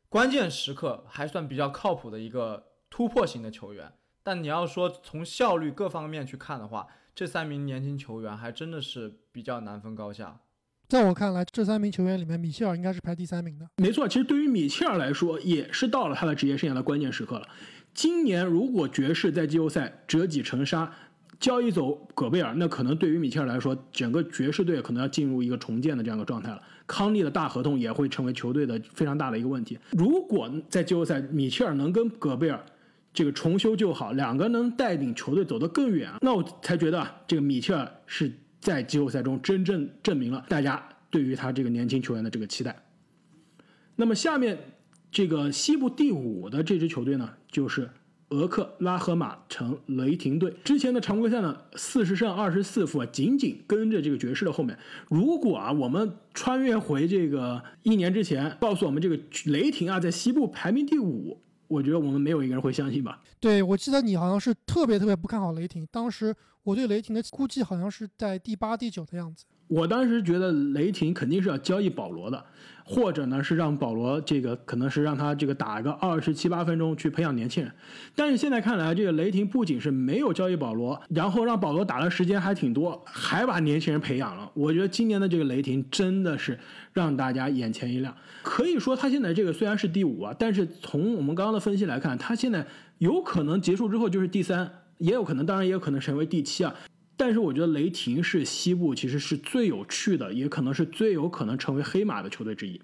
[0.09, 3.93] 关键时刻还算比较靠谱的一个突破型的球员。
[4.23, 10.41] 但你要说从效率各方面去看的话，这三名年轻球员还真的是比较难分高下。
[10.93, 13.67] 在我看来，这三名球员里面，米切尔应该是排第三名的。
[13.79, 17.49] 没错，其实对于米切尔来说，也是到了他的职业生涯的关键时刻了。
[17.95, 20.93] 今年如果爵士在季后赛折戟沉沙，
[21.41, 26.63] 交易走戈贝尔，那可能对于米切尔来说，整个爵士队可能要进入一个重建的这样一个状态了。
[26.87, 29.79] 康利的大合同也会成为球队的非常大的一个问题。
[29.93, 32.63] 如果在季后赛，米切尔能跟戈贝尔
[33.15, 38.31] 这个重修旧好，两个能带领球队走得更远，那我才觉得这个米切尔是。
[38.63, 42.75] 在季后赛中真正证明了大家对于他这个年轻球员的这个期待。
[43.97, 44.57] 那么下面
[45.11, 47.91] 这个西部第五的这支球队呢，就是
[48.31, 50.55] 俄克拉荷马城雷霆队。
[50.65, 54.79] 之前的常规赛呢，四十胜二十四负，啊紧紧跟着这个爵士的后面。
[55.09, 61.43] 如果啊，我们穿越回这个一年之前，告诉我们这个雷霆啊，在西部排名第五。
[61.69, 63.19] 我觉得我们没有一个人会相信吧？
[63.41, 69.45] 对，我记得你好像是特别特别不看好雷霆，当时我对雷霆的估计好像是在第八、第九的样子。
[69.69, 72.45] 我当时觉得雷霆肯定是要交易保罗的。
[72.85, 77.73] 或者呢是让保罗这个可能是让他这个打个二十七八分钟去培养年轻人，
[78.15, 84.51] 但是现在看来，这个雷霆不仅是没有交易保罗，然后让保罗打的时间还挺多，还把年轻人培养了。
[84.53, 86.59] 我觉得今年的这个雷霆真的是
[86.93, 88.13] 让大家眼前一亮。
[88.43, 92.67] 可以说他现在这个虽然是第五啊，但是从我们刚刚的分析来看，他现在
[92.99, 94.69] 有可能结束之后就是第三，
[95.03, 96.75] 也有可能，当然也有可能成为第七啊。
[97.17, 102.81] 但是我觉得雷霆是西部其实是最有趣的，也可能是最有可能成为黑马的球队之一。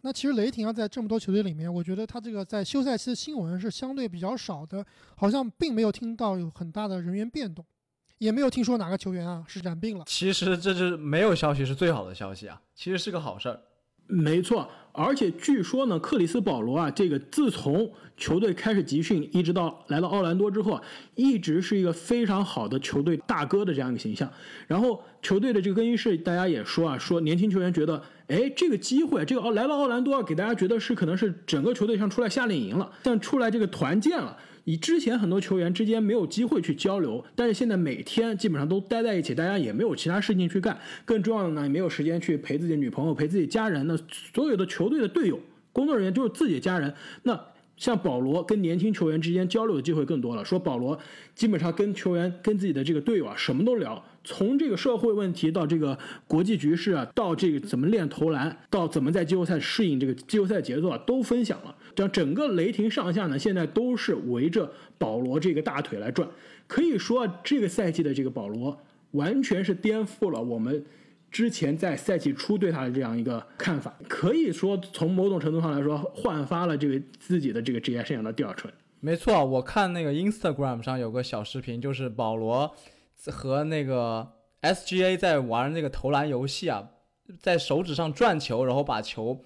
[0.00, 7.64] 那其实雷霆啊，在这么多球队里面，我觉得他这个在休赛期的新闻是相对比较少的，好像并没有听到有很大的人员变动，
[8.18, 10.04] 也没有听说哪个球员啊是染病了。
[10.06, 13.60] 其实这是没有消息是最好的消息啊，其实是个好事儿。
[14.10, 20.82] 没错，而且据说呢，克里斯保罗啊，这个自从球队开始集训，一直到来到奥兰多之后啊，
[21.14, 24.30] 一直是一个非常好的球队大哥的这样一个形象。
[24.66, 34.36] 然后球队的这个更衣室，大家也说啊，说年轻球员觉得，哎，这个机会，这个奥来到奥兰多，给大家觉得是可能是整个球队像出来夏令营了，像出来这个团建了。
[34.64, 40.78] 以之前很多球员之间没有机会去交流，但是现在每天基本上都待在一起，大家也没有其他事情去干。
[41.04, 43.86] 更重要的呢，也没有时间去陪自己女朋友、陪自己家人。
[43.86, 43.96] 那
[44.34, 45.40] 所有的球队的队友、
[45.72, 46.92] 工作人员就是自己的家人。
[47.22, 47.40] 那
[47.76, 50.44] 像保罗跟年轻球员之间交流的机会更多了。
[50.44, 50.98] 说保罗
[51.34, 54.04] 基本上跟球员、跟自己的这个队友啊，什么都聊。
[54.22, 61.74] 从这个社会问题到这个国际局势啊，到这个怎么练投篮，到怎么在季后赛适应这个季后赛节奏啊，都分享了。
[61.94, 66.28] 这样整个雷霆上下呢，现在都是围着保罗这个大腿来转。
[66.66, 68.80] 可以说，这个赛季的这个保罗
[69.12, 70.84] 完全是颠覆了我们
[71.30, 78.72] 之前在赛季初对他的这样一个看法，可以说从某种程度上来说，焕发了这个自己的这个职业生涯的第二春。
[79.00, 82.74] 没错，我看那个 Instagram 上有个小视频，就是保罗
[83.26, 84.28] 和那个
[84.62, 86.90] SGA 在玩那个投篮游戏啊，
[87.40, 89.42] 在手指上转球，然后把球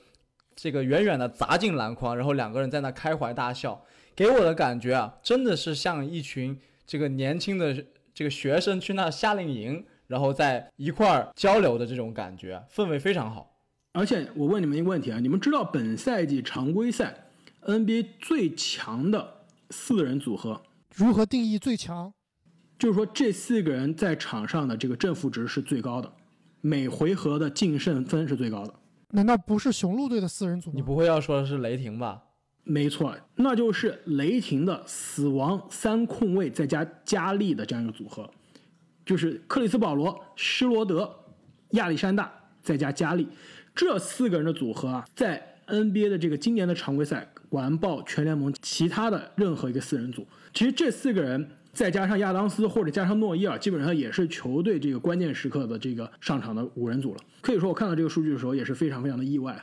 [0.56, 9.84] 这个远远的砸进篮筐，然后两个人在那开怀大笑，给我的感觉啊，真的是像一群这个年轻的这个学生去那夏令营。
[10.06, 13.56] 然后在一块儿交流的这种感觉，氛围非常好。
[13.92, 17.24] 而且我问你们一个问题啊，你们知道本赛季常规赛
[17.62, 20.60] NBA 最强的四人组合
[20.94, 22.12] 如何定义最强？
[22.78, 26.12] 就是说这四个人在场上的这个正负值是最高的，
[26.60, 28.74] 每回合的净胜分是最高的。
[29.10, 30.70] 难道不是雄鹿队的四人组？
[30.74, 32.22] 你不会要说的是雷霆吧？
[32.64, 38.28] 没错，那就是雷霆的死亡三控卫再加加利的这样一个组合。
[39.04, 41.14] 就是克里斯保罗、施罗德、
[41.72, 43.28] 亚历山大再加加利，
[43.74, 50.26] 这四个人的组合啊，在 NBA 的这个今年的常规赛完爆全联盟其他的任何一个四人组。
[50.54, 57.20] 其实这四个人再加上亚当斯或者加上诺伊尔，基本上也是球队这个关键时刻的这个上场的五人组了。
[57.42, 59.62] 可以说，我看到这个数据的时候也是非常非常的意外。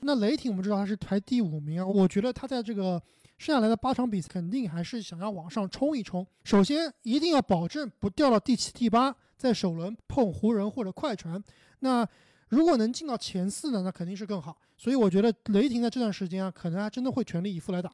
[0.00, 3.02] 那雷霆我们知道他是排第五名啊，我觉得他在这个。
[3.40, 6.26] 剩下来的八场比赛肯定还是想要往上冲一冲。
[6.42, 11.40] 首先一定要保证不掉到第七、第八，在首轮碰湖人或者快船。
[11.78, 12.04] 那
[12.48, 14.58] 如果能进到前四呢，那肯定是更好。
[14.76, 17.88] 所以我觉得雷霆在这段时间啊，可能还真的会全力以赴来打。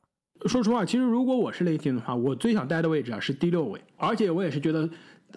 [0.46, 4.88] 说实话，其实如果我是雷霆的话，我最想待的位置啊是第六位，而且我也是觉得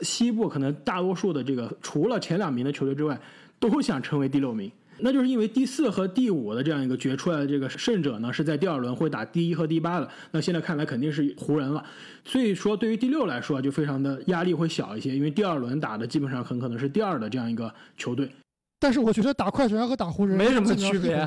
[0.01, 3.19] 西部可能大多数的这个除了前两名的球队之外，
[3.59, 4.71] 都想成为第六名。
[4.99, 10.09] 那就是因为第四和第五的这样一个决出来的这个胜者呢，是在第二轮会打第一和第八的。
[10.31, 11.85] 那现在看来肯定是湖人了，
[12.25, 18.27] 所以说对于第六来说就非常的压力会小一些，因为第二轮打的基本上很可能是第二的这样一个球队。
[18.79, 21.23] 但是我觉得打快船和打湖人没什么区别，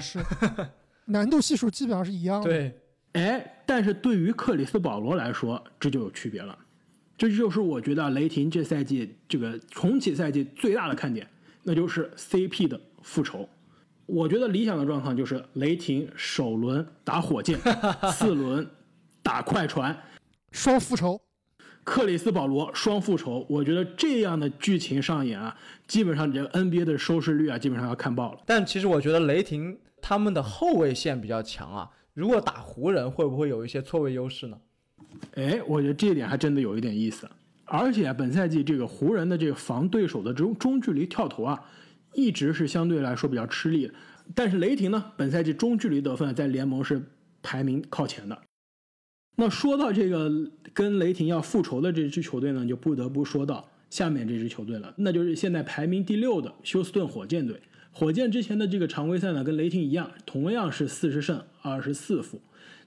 [1.07, 2.49] 难度系数基本上是一样的。
[2.49, 2.77] 对，
[3.12, 6.57] 哎，但是对于克里斯保罗来说这就有区别了，
[7.18, 11.29] 这就是我觉得雷霆这赛季这个重启赛季最大的看点，
[11.62, 13.49] 那就是 CP 的复仇。
[14.07, 17.59] 我觉得理想的状况就是雷霆首轮打火箭，
[18.12, 18.68] 四轮
[19.23, 19.96] 打快船，
[20.51, 21.20] 双复仇，
[21.85, 23.46] 克里斯保罗双复仇。
[23.49, 28.40] 我觉得这样的剧情上演啊，基本上这个 NBA 的收视率啊，基本上要看爆了。
[28.46, 31.88] 但其实我觉得雷霆他们的后卫线比较强啊，
[32.20, 34.59] 如果打湖人会不会有一些错位优势呢？
[35.35, 37.28] 哎，我觉得这一点还真的有一点意思。
[37.64, 41.59] 而且本赛季这个湖人的这个防对手的中中距离跳投啊。
[42.12, 43.88] 一直是相对来说比较吃力，
[44.35, 47.00] 但是雷霆呢，本赛季中距离得分在联盟是
[47.40, 48.37] 排名靠前的。
[49.37, 50.28] 那说到这个
[50.74, 57.62] 跟雷霆要复仇的这支球队呢，就不得不说到下面这支球队了，那就是现在排名第六的休斯顿火箭队。
[57.92, 62.40] 火箭之前的这个常规赛呢，跟雷霆一样，同样是四十胜二十四负，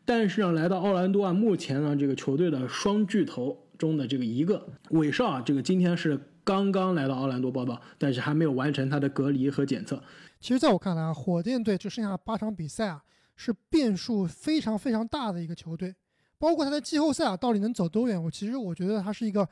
[0.05, 6.19] 但是呢，来到奥兰多啊，目前呢，这个球队的双巨头中的这个一个韦少啊，这个今天是。
[6.45, 10.03] 刚刚来到奥兰多报道，但是还没有完成他的隔离和检测。
[10.41, 13.01] 其实，在我看来啊，火箭队只剩下八场比赛啊，
[13.37, 15.95] 是变数非常非常大的一个球队。
[16.37, 18.21] 包括他在季后赛啊，到底能走多远？
[18.21, 19.47] 我其实我觉得他是一个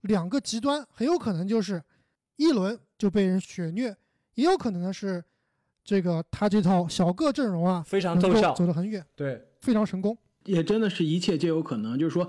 [0.00, 1.80] 两个极端，很有可能就是
[2.34, 3.96] 一轮就被人血虐，
[4.34, 5.22] 也有可能呢是
[5.84, 11.98] 这个他这套小个阵容啊非常奏效，走得很远，对，非常成功，也真的是一切皆有可能。
[11.98, 12.28] 就是说。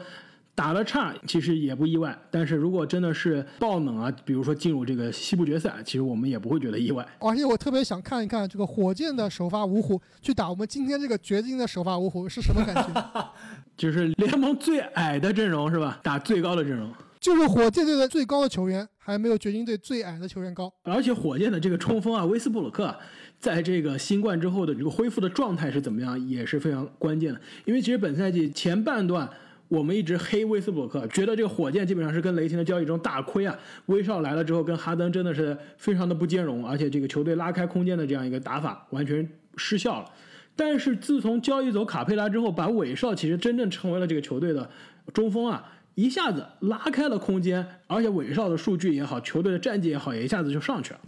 [0.55, 7.03] 打了差其实也不意外，但是如果真的是爆冷啊，比如说进入这个西部决赛，其实我们也不会觉得意外。
[7.17, 13.31] 而且我特别想看一看这个火箭的首发五虎去打我们今天这个掘金的首发五虎是什么感觉？
[13.75, 15.99] 就是联盟最矮的阵容是吧？
[16.03, 20.71] 打最高的阵容，就是火箭队的最高的球员还没有掘金队最矮的球员高。
[20.83, 22.99] 而且火箭的这个冲锋啊，威斯布鲁克啊
[23.39, 27.39] 在这个新冠之后的这个恢复的状态是怎么样，也是非常关键的。
[27.63, 29.29] 因为其实本赛季前半段。
[29.69, 33.57] 我们一直黑威斯布鲁克，觉得这个火箭基本上是跟雷霆的交易中大亏啊。
[33.87, 40.11] 威少来了之后，跟哈登真的是非常的不兼容，而且这个球队拉开空间的这样一个打法完全失效了。
[40.55, 44.69] 但是自从交易走卡佩拉之后，把韦少其实真正成为了这个球队的
[45.11, 50.99] 中锋啊，一下子拉开了空间，而且韦少的数据也好，球队的战绩也好，也一下子就上去了。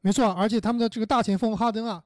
[0.00, 2.02] 没错，而且他们的这个大前锋哈登啊，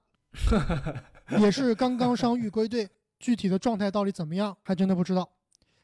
[1.39, 2.89] 也是刚刚伤愈归队，
[3.19, 5.29] 具体的状态到底怎么样，还真的不知道。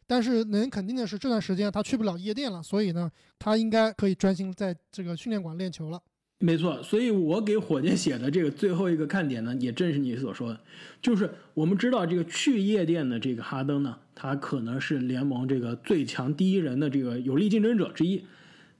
[0.06, 6.00] 但是能肯定的是，这段时间他去不了夜店了，所以呢，他应该可以专心在这个训练馆练球了。
[6.40, 10.60] 没错，所以我给火箭写的这个最后一个看点呢，也正是你所说的，
[11.02, 18.24] 就是我们知道这个去夜店的这个哈登呢，他可能是联盟这个最强第一人的这个有力竞争者之一。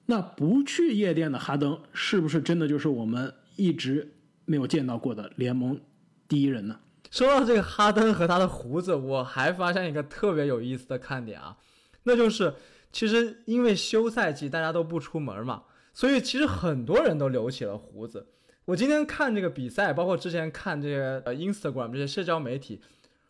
[0.07, 4.13] 那不去夜店的哈登，是不是真的就是我们一直
[4.45, 5.81] 没有见到过的联盟
[6.29, 6.79] 第一人呢？
[7.11, 11.57] 说到这个哈登和他的胡子，我还发现一个特别有意思的看点啊，
[12.05, 12.55] 那就是
[12.93, 15.65] 其实因为休赛季大家都不出门嘛，
[15.99, 18.25] 所以其实很多人都留起了胡子。
[18.67, 22.81] 我今天看这个比赛，包括之前看这些呃 Instagram 这些社交媒体，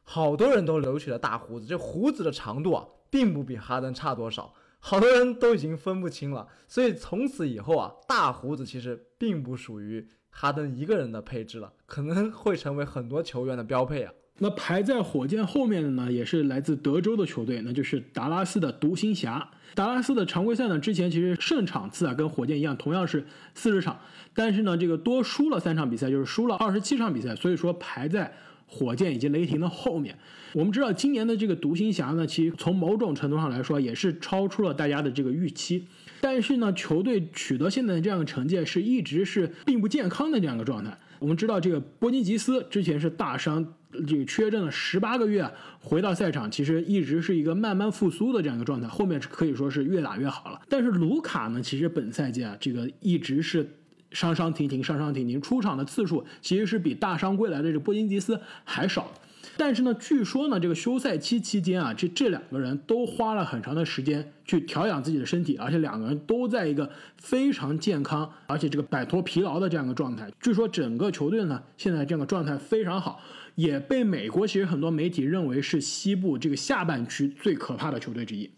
[0.03, 6.47] 好多人都留起了大胡子，这胡子的长度啊，并不比哈登差多少，好多人都已经分不清了。
[6.66, 10.07] 所以从此以后啊，大胡子其实并不属于。
[10.31, 14.12] 哈登一个人的配置了，可能会成为很多球员的标配啊。
[14.39, 19.49] 那排在火箭后面的呢，也是来自德州的球队，那就是达拉斯的独行侠。
[19.74, 23.24] 达拉斯的常规赛呢，之前其实胜场次啊跟火箭一样，同样是
[23.55, 23.99] 四十场，
[24.34, 28.32] 但是呢，这个多输了三场比赛，就是输了二十七场比赛，所以说排在
[28.66, 30.16] 火箭以及雷霆的后面。
[30.55, 35.86] 我们知道今年的这个独行侠呢，其实从某种程度上来说，也是超出了大家的这个预期。
[36.20, 40.97] 但是呢，球队取得现在的这样的成绩，是一直是并不健康的这样一个状态。
[41.20, 43.74] 我们知道，这个波金吉斯之前是大伤，
[44.07, 48.86] 这个缺阵了十八个月，回到赛场，其实一直是一个慢慢复苏的这样一个状态。
[48.86, 50.61] 后面可以说是越打越好了。
[50.68, 53.68] 但是卢卡呢，其实本赛季啊，这个一直是
[54.12, 59.12] 伤伤停停，伤伤停停，出场的次数其实是比大伤归来的这个波金吉斯还少。
[59.57, 70.30] 但是呢，据说呢，这个休赛期期间啊，这这两个人都花了很长的时间去调养自己的身体，而且两个人都在一个非常健康，而且这个摆脱疲劳的这样一个状态。
[70.41, 73.20] 据说整个球队呢，现在这样的状态非常好，
[73.59, 78.49] 也被美国其实很多媒体认为是西部这个下半区最可怕的球队之一。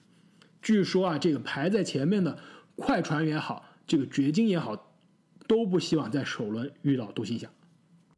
[0.61, 2.39] 据说啊，这个排在前面的
[2.77, 4.77] 快船也好，这个掘金也好，
[5.49, 7.49] 都不希望在首轮遇到独行侠。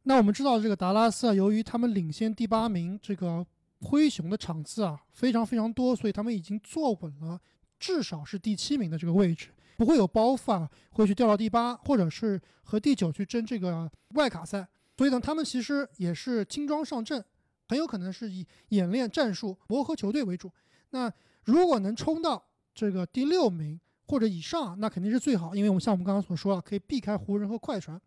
[0.03, 3.47] 那我们知道，这个达拉斯啊，由于他们领先第八名这个
[3.79, 7.39] 灰熊的场次啊非常非常多，所以他们已经坐稳了
[7.79, 14.67] 至少是第七名的这个位置，不会有包袱啊会去掉到第八，或者是和第九去争这个外卡赛。
[14.97, 17.23] 所以呢，他们其实也是轻装上阵，
[17.67, 20.51] 很有可能是以演练战术、磨合球队为主。
[20.91, 21.11] 那
[21.45, 22.43] 如果能冲到
[22.75, 27.99] 这个第六名或者以上，那肯定是最好，因为我们像我们刚刚所说啊，可以避开湖人和快船。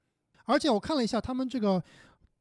[0.45, 1.83] 而且我看了一下他们这个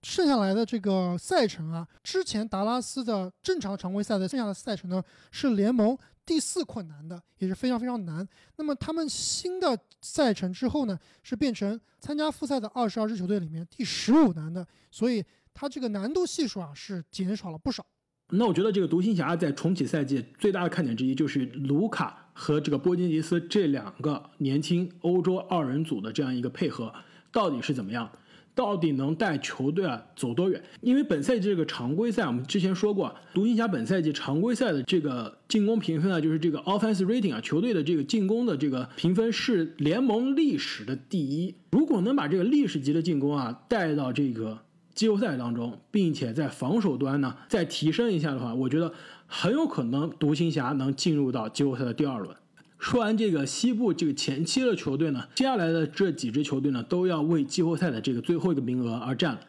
[0.05, 8.25] 剩下来的这个赛程啊，之前达拉斯的正常常规赛的剩下的赛程呢是联盟第四困难的，也是非常非常难。
[8.57, 15.25] 那么他们新的赛程之后呢，是变成参加复赛的二十二支球队里面第十五难的，所以
[15.55, 17.83] 它这个难度系数啊是减少了不少。
[18.29, 26.93] 那我觉得这个独行侠在重启赛季最大的看点之一就是卢卡和这个波金吉斯这两个年轻欧洲二人组的这样一个配合。
[27.31, 28.09] 到底是怎么样？
[28.55, 30.63] 到底能带球队啊走多远？
[30.79, 41.53] 因为本赛季这个常规赛，我们之前说过，独行侠本赛季常规赛的这个进攻评分啊，就是这个 offense rating 啊，球队的这个进攻的这个评分是联盟历史的第一。
[41.71, 44.57] 如果能把这个历史级的进攻啊带到这个
[44.93, 48.93] 季后赛当中，并且在防守端呢再提升一下的话，我觉得
[49.27, 52.33] 很有可能独行侠能进入到季后赛的第二轮。
[52.77, 59.39] 说完这个西部这个前期的球队呢，接下来的这几支球队呢，都要为季后赛的这个最后一个名额而战了。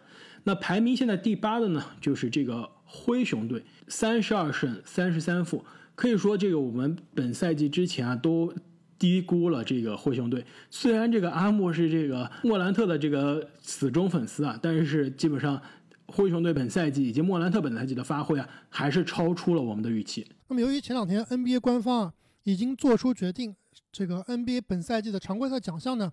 [0.45, 5.65] 那排名现在第八的呢，就是这个灰熊队，三十二胜三十三负。
[5.95, 8.53] 可以说，这个我们本赛季之前啊，都
[8.99, 10.45] 低估了这个灰熊队。
[10.71, 15.61] 虽然这个阿木是这个莫兰特的这个死忠粉丝啊，但是基本上
[16.07, 20.25] 灰熊队本赛季以及莫兰特本赛季的发挥啊，还是超出了我们的预期。
[20.49, 22.13] 那么，由于前两天 NBA 官方啊。
[22.47, 23.53] 已经做出决定，
[23.91, 26.13] 这个 NBA 本赛季的常规赛奖项呢，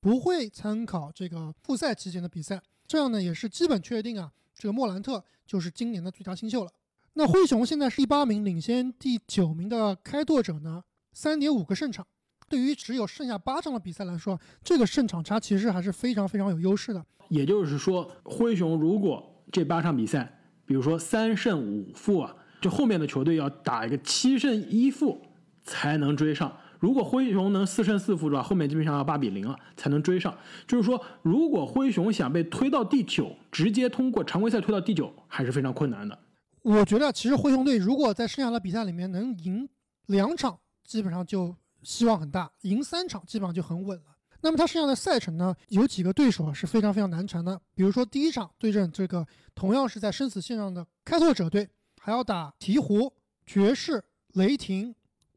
[0.00, 6.70] 不会参考这个复赛期间的比赛，这样呢也是基本确定啊，这个莫兰特就是今年的最佳新秀了。
[7.14, 12.06] 那灰熊现在是第八名，领先第九名的开拓者呢，三点五个胜场。
[12.48, 17.04] 对于只有剩下八场的比赛来说，这个胜场差其实还是非常非常有优势的。
[17.28, 25.20] 也就是说，灰熊如果这八场比赛，比如说三胜五负啊，这后面的球队要打一个七胜一负。
[25.62, 26.56] 才能追上。
[26.78, 30.36] 如果灰熊能四胜四负的话，后面基本上要八比零了才能追上。
[30.66, 36.18] 就是说，如果灰熊想被推到第九，直接通过常规赛推到第九，还是非常困难的。
[36.62, 39.68] 我觉得，其实灰熊队如果在剩下的比赛里面能赢
[40.06, 41.54] 两场，基本上就
[41.84, 44.16] 希望很大；赢三场，基本上就很稳了。
[44.40, 47.60] 那么他剩下的赛程呢，有几个对手是非常非常难缠的。
[47.76, 51.68] 比如说第一场对阵这个同样是在生死线上的开拓者队，
[52.00, 53.12] 还要打鹈鹕、
[53.46, 54.02] 爵士、
[54.32, 54.96] 雷霆。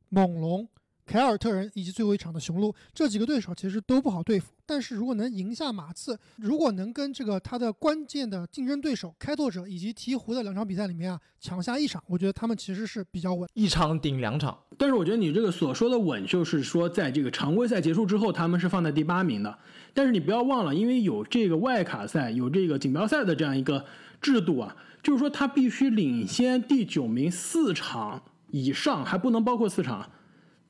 [0.09, 0.67] 猛龙、
[1.05, 4.53] 凯尔特人以及最后一场的雄鹿这几个对手其实都不好对付。
[4.65, 13.47] 但是如果能赢下马刺，如果能跟这个他的关键的竞争对手开拓者以及鹈鹕的两场比赛里面啊抢下一场，我觉得他们其实是比较稳。
[13.53, 14.57] 一场顶两场。
[14.77, 19.57] 但是我觉得你这个所说的稳，就是说在这个常规赛结束之后，他们是放在第八名的。
[19.93, 23.85] 但是你不要忘了，因为有这个外卡赛，有这个锦标赛的这样一个
[24.19, 28.23] 制度啊，就是说他必须领先第九名四场
[28.57, 30.09] 以上，还不能包括四场，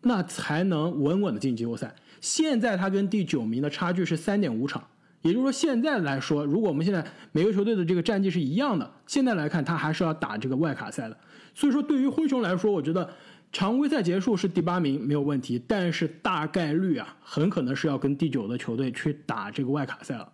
[0.01, 1.93] 那才能稳稳的进季后赛。
[2.19, 4.83] 现在他跟第九名的差距是三点五场，
[5.21, 11.15] 也就是说现在来说，如果我们现在每个球队的这个战绩是一样的，现在来看他还是要打这个外卡赛的。
[11.53, 13.07] 所以说对于灰熊来说，我觉得
[13.51, 20.27] 常规赛结束是第八名没有问题，但是大概率啊，很可能是要跟第九的球队去打这个外卡赛了。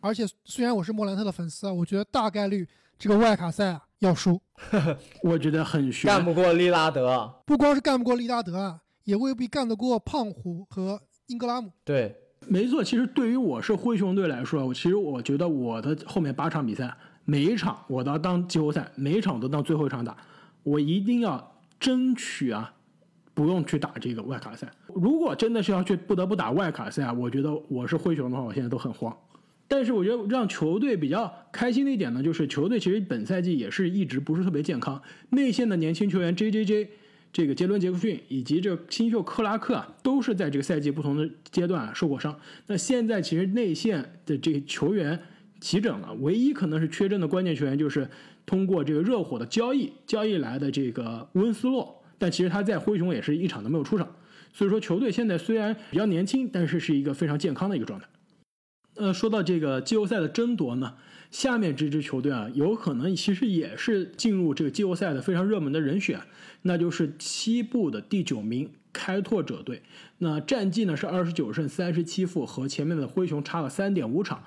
[0.00, 4.40] 而且虽然我是莫兰特的粉丝啊，我觉得大概率这个外卡赛啊要输，
[5.22, 6.08] 我觉得很悬。
[6.08, 11.72] 干不过利拉德，不光是干不过利拉德啊，也未必干得过胖虎和英格拉姆。
[11.84, 20.16] 对，没错，其实对于我是灰熊队来说，我其实我觉得我的后面八场比赛，每一场我都要当季后赛，每一场都当最后一场打，
[20.62, 22.72] 我一定要争取啊，
[23.34, 24.70] 不用去打这个外卡赛。
[24.86, 29.16] 如果真的是要去不得不打外卡赛啊，我觉得我是灰熊的话，我现在都很慌。
[29.68, 35.00] 但是我觉得让球队比较开心的一点呢，就是球队其实本赛季也是一直不是特别健康，
[35.30, 36.90] 内线的年轻球员 J J J。
[37.30, 42.34] 这个杰伦·杰克逊以及这新秀克拉克啊，都是在这个赛季不同的阶段受过伤。
[42.68, 45.20] 那现在其实内线的这个球员
[45.60, 48.08] 齐整了，唯一可能是缺阵的关键球员就是
[48.46, 54.08] 通过这个热火的交易交易来的这个温斯洛，但其实他在灰熊也是一场都没有出场。
[54.54, 58.06] 所以说球队现在虽然比较年轻，但是是一个非常健康的一个状态。
[58.98, 60.94] 呃，说到这个季后赛的争夺呢，
[61.30, 66.20] 下面这支球队啊，有可能其实也是进入这个季后赛的非常热门的人选，
[66.62, 69.82] 那就是西部的第九名开拓者队。
[70.18, 74.42] 那战绩呢是二十九胜三十七负，和前面的灰熊差了三点五场。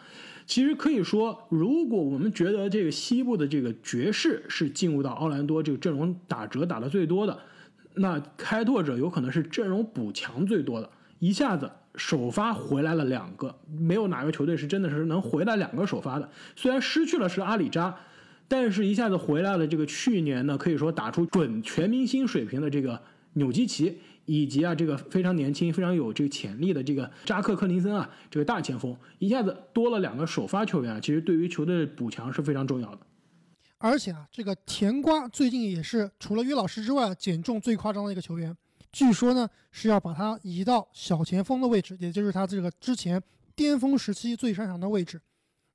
[0.46, 7.40] 其实可以说，如果我们觉得这个西部的这个爵士是进入到奥兰多这个阵容打折打的最多的，
[7.94, 10.90] 那开拓者有可能是阵容补强最多的，
[11.20, 11.72] 一下子。
[11.96, 16.30] 首发回来了两个，没有哪个球队是真的是能回来两个首发的。
[16.56, 17.96] 虽然失去了是阿里扎，
[18.48, 23.02] 但是一下子回来了这个去年呢，可以说打出准全明星水平的这个
[23.34, 33.00] 纽基奇，以及啊这个非常年轻、非常有这个潜力的这个扎克克林森啊这个大前锋，一下子多了两个首发球员啊，其实对于球队补强是非常重要的。
[33.78, 38.56] 而且啊，这个甜瓜最近也是除了约老师之外减重最夸张的一个球员。
[38.92, 43.22] 据说呢是要把他移到小前锋的位置，也就是他这个之前
[43.56, 45.22] 巅峰时期最擅长的位置。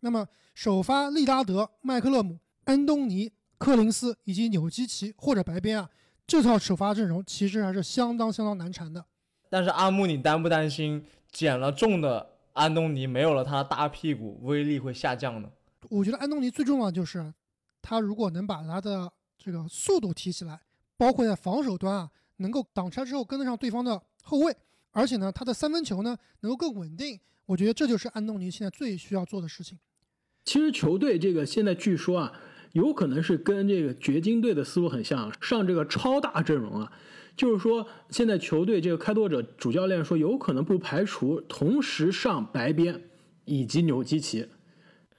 [0.00, 5.88] 那么首发利拉德、麦克勒姆、安东尼、柯林斯以及纽基奇或者白边啊，
[6.26, 9.04] 这套首发阵容其实还是相当相当难缠的。
[9.48, 15.48] 但是阿木，你担不担心减了重的安东尼没有了他的大屁股，威力会下降呢？
[15.88, 17.32] 我觉得安东尼最重要的就是
[17.80, 20.60] 他如果能把他的这个速度提起来，
[20.98, 22.10] 包括在防守端啊。
[22.38, 24.54] 能够挡拆之后跟得上对方的后卫，
[24.90, 27.18] 而且呢，他的三分球呢能够更稳定。
[27.46, 29.78] 我觉得这就是安东尼现在最需要做的事情。
[30.44, 32.32] 其实球队这个现在据说啊，
[32.72, 36.92] 有可能是跟这个掘金队的思路很像，上这个超大阵容啊。
[37.36, 43.10] 就是说，现在球队这个开拓者主教练说，有可能不排除同时上白边
[43.44, 44.48] 以及纽基奇。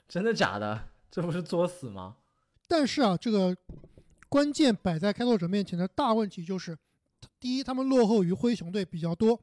[0.08, 0.90] 真的假的？
[1.12, 2.16] 这不是作死吗？
[2.68, 3.56] 但是啊，这个
[4.28, 6.78] 关键摆在开拓者面前的大问题就是。
[7.40, 9.36] 第一，他们落后于灰熊队比较多；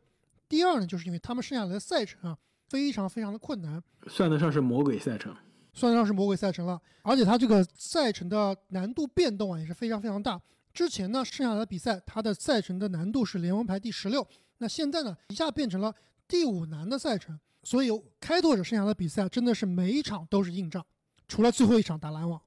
[0.49, 5.35] 第二呢，就是因为他们剩下来的赛程啊，非常非常的困难，算得上是魔鬼赛程，
[5.72, 6.81] 算得上是魔鬼赛程了。
[7.03, 10.41] 而且他这个赛程的难度变动啊，也是非常非常大。
[10.72, 14.27] 之前呢，剩下来的比赛，他的赛程的难度是联盟排第十六，
[14.59, 15.95] 那现在呢，一下变成了
[16.27, 17.39] 第五难的赛程。
[17.62, 20.85] 所以开拓者剩下的比赛真的是每一场都是硬仗，
[21.29, 22.41] 除了最后一场打篮网。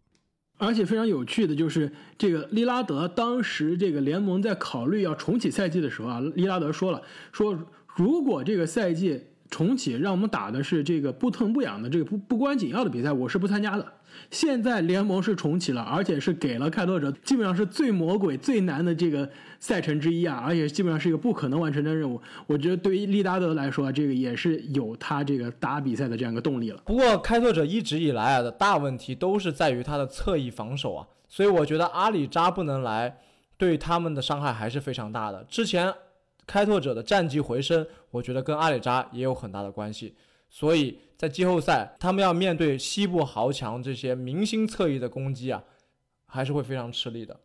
[0.57, 7.01] 而且非常有趣的就是，这个利拉德当时这个联盟在考虑要重启赛季的时候啊，利拉德说了，
[7.31, 7.57] 说
[7.95, 13.93] 如果这个赛季重启，让我们打的是这个不疼不痒的这个不不关紧要的比赛，我是不参加的。
[14.31, 22.21] 现在联盟是重启了，而且是给了开拓者基本上是最魔鬼、最难的这个赛程之一啊，而且基本上是一个不可能完成的任务。
[22.45, 26.81] 我觉得对于利拉德来说，这个也是有他这个打比赛的这样一个动力了。
[26.85, 33.17] 不过开拓者一直以来啊的大问题都是在于他的侧翼防守啊，所以我觉得阿里扎不能来，
[33.57, 35.43] 对他们的伤害还是非常大的。
[35.49, 35.93] 之前
[36.45, 40.13] 开拓者的战绩回升，我觉得跟阿里扎也有很大的关系。
[40.49, 45.63] 所以在季后赛，他们要面对西部豪强这些明星侧翼的攻击啊，
[46.25, 47.39] 还是会非常吃力的。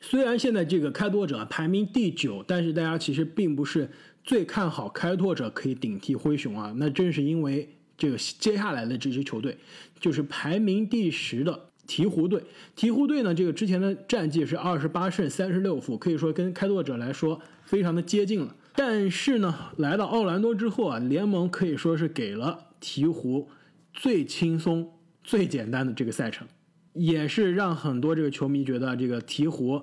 [0.00, 3.88] 虽然现在这个开拓者排名第九，但是大家其实并不是
[4.24, 6.74] 最看好开拓者可以顶替灰熊啊。
[6.76, 9.56] 那正是因为这个接下来的这支球队，
[10.00, 12.42] 就是排名第十的鹈鹕队。
[12.76, 18.56] 鹈鹕队呢，这个之前的战绩是二十八胜三十六负，可以说跟开拓者来说非常的接近了。
[18.74, 23.46] 但是呢，来到奥兰多之后啊，联盟可以说是给了鹈鹕
[23.92, 24.90] 最轻松、
[25.22, 26.46] 最简单的这个赛程，
[26.92, 29.82] 也是让很多这个球迷觉得这个鹈鹕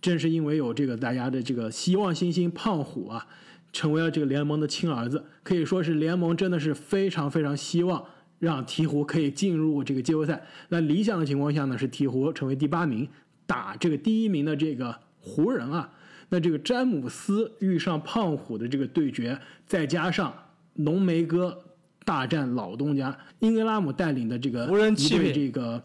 [0.00, 3.26] 正是因为有这个大家的这个希望星星胖虎啊。
[3.72, 8.04] 成为了这个联盟的亲儿子，可以说是联盟真的是非常非常希望
[8.40, 10.44] 让鹈鹕可以进入这个季后赛。
[10.70, 13.08] 那理想的情况下呢，是鹈鹕成为第八名，
[13.46, 15.92] 打这个第一名的这个湖人啊。
[16.30, 20.32] 那这个詹姆斯遇上胖虎的这个对决，再加上
[20.72, 21.62] 浓眉哥
[22.06, 25.82] 大战老东家，英格拉姆带领的这个湖人气品这个。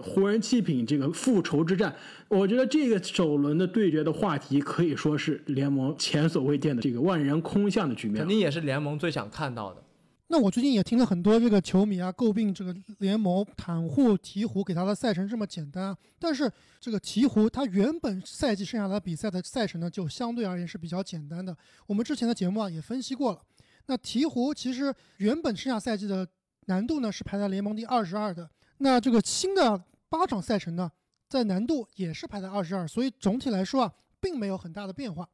[0.00, 1.94] 湖人弃品这个复仇之战，
[2.26, 9.83] 我觉得这个首轮的对决的话题可以说是联盟前所未见的这个万人空巷的局面，肯定也是联盟最想看到的。
[10.28, 16.50] 那我最近也听了很多这个球迷啊诟病这个联盟袒护鹈鹕给他的赛程这么简单，但是
[16.80, 21.54] 这个鹈鹕他原本赛季剩下的比赛的赛程呢就相对而言是比较简单的。
[21.86, 23.40] 我们之前的节目啊也分析过了，
[23.86, 26.26] 那鹈鹕其实原本剩下赛季的
[26.66, 28.48] 难度呢是排在联盟第二十二的。
[28.78, 30.90] 那这个新的八场赛程呢，
[31.28, 35.28] 在难度也是排在二十二，所以总体来说啊，并没有很大的变化。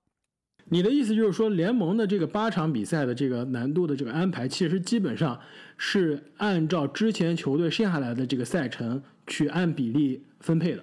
[0.73, 5.39] 你的意思就是说，联盟的这个八场比赛的这个难度的这个安排，其实基本上
[5.77, 10.83] 是按照之前球队剩下来的这个赛程去按比例分配的。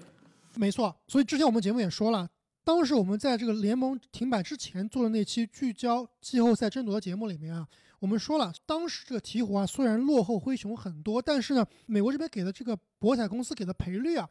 [0.55, 2.27] 没错，所以之前我们节目也说了，
[2.65, 7.65] 当时我们在这个联盟停摆之前做的那期聚焦季后赛争夺的节目里面啊。
[7.99, 14.27] 我们说了，当时这个鹈鹕啊，虽然落后灰熊很多，但是呢，美国这边给的这个博彩公司给的赔率啊，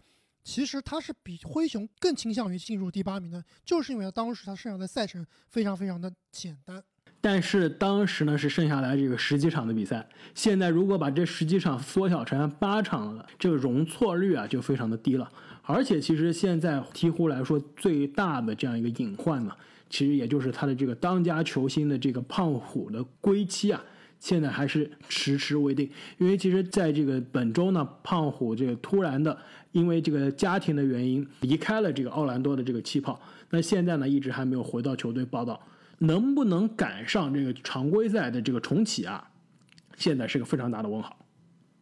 [0.46, 6.80] 其实他是比灰熊更倾向于进入第八名的，就是因为当时他剩下的赛程非常非常的简单。
[7.20, 15.28] 但是当时呢是剩下来这个十几场的比赛，现在如果把这十几场缩小成八场了，这个容错率啊就非常的低了。
[15.62, 19.52] 而且其实现在鹈鹕来说最大的这样一个隐患呢。
[19.90, 23.80] 其实也就是他的这个当家球星的这个胖虎的归期啊，
[24.18, 25.88] 现在还是迟迟未定。
[26.18, 29.36] 因为其实在这个本周呢，胖虎这个突然的
[29.76, 33.20] 因为这个家庭的原因离开了这个奥兰多的这个气泡，
[33.50, 35.60] 那现在呢一直还没有回到球队报道，
[35.98, 39.22] 能不能赶上这个常规赛的这个重启啊？
[39.98, 41.14] 现在是个非常大的问号。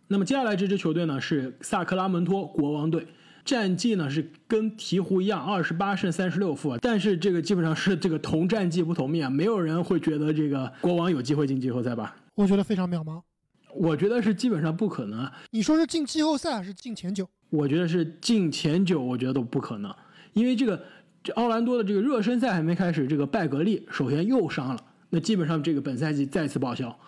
[0.08, 3.06] 那么接下来这支球队呢是萨克拉门托国王队。
[3.44, 12.16] 战绩呢是跟鹈鹕一样，二十八胜三十六负，但是这个基本上是这个同战绩不同命啊，没有人会觉得这个国王有机会进季后赛吧？
[12.34, 13.20] 我觉得非常渺茫，
[13.74, 15.30] 我觉得是基本上不可能。
[15.50, 17.28] 你说是进季后赛还是进前九？
[17.54, 19.94] 我觉得是进前九，我觉得都不可能，
[20.32, 20.82] 因为这个
[21.34, 26.98] 奥兰多的这个热身赛还没开始，这个拜格利首先又伤了，那基本上这个本赛季再次报销。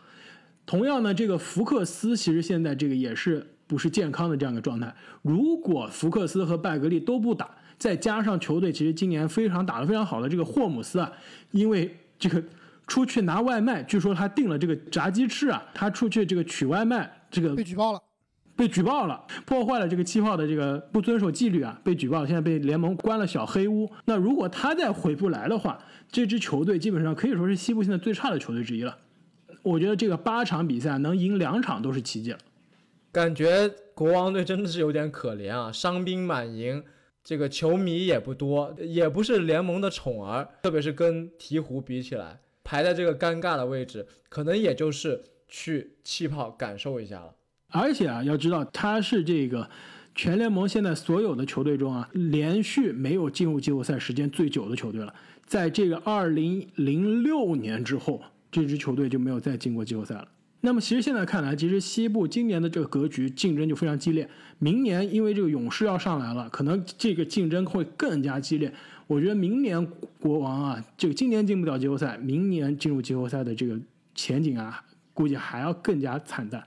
[0.65, 3.47] 同样呢，这个福克斯其实现在这个也是。
[3.69, 4.95] 不是健康的这样一个状态。
[5.23, 11.13] 如果福克斯和拜格利都不打，再加上球队其实今年非常打得非常好的这个霍姆斯啊，
[11.51, 12.41] 因为这个
[12.87, 18.01] 出去拿外卖，据说他订了这个炸鸡翅啊，他出去这个取外卖，这个被举报了，
[18.57, 23.91] 被举报了，破坏了这个气泡的这个不遵守纪律啊，被举报，现在被联盟关了小黑屋。
[24.07, 25.79] 那如果他再回不来的话，
[26.11, 28.97] 这支球队基本上可以说是西部现在最差的球队之一了。
[29.63, 32.39] 我觉得这个八场比赛能赢两场都是奇迹了。
[33.13, 36.83] 感觉国王队真的是有点可怜啊，伤兵满营，
[37.25, 47.35] 这个球迷也不多，也不是联盟的宠儿，特别是跟鹈鹕比起来，排在这个尴尬的位置，可能也就是去气泡感受一下了。
[47.69, 49.69] 而且啊，要知道他是这个
[50.15, 55.15] 全联盟现在所有的球队中啊，连续没有进入季后赛时间最久的球队了，
[55.45, 60.29] 在这个二零零六年之后，这支球队就没有再进过季后赛了。
[60.63, 64.29] 那么其实现在看来，其实西部今年的这个格局竞争就非常激烈。
[64.59, 68.73] 明年因为这个勇士要上来了，可能这个竞争会更加激烈。
[69.07, 69.87] 我觉得明年
[70.19, 73.79] 国王啊，这个今年进不了季后赛，明年进入季后赛的这个
[74.15, 76.65] 前景啊，估计还要更加惨淡。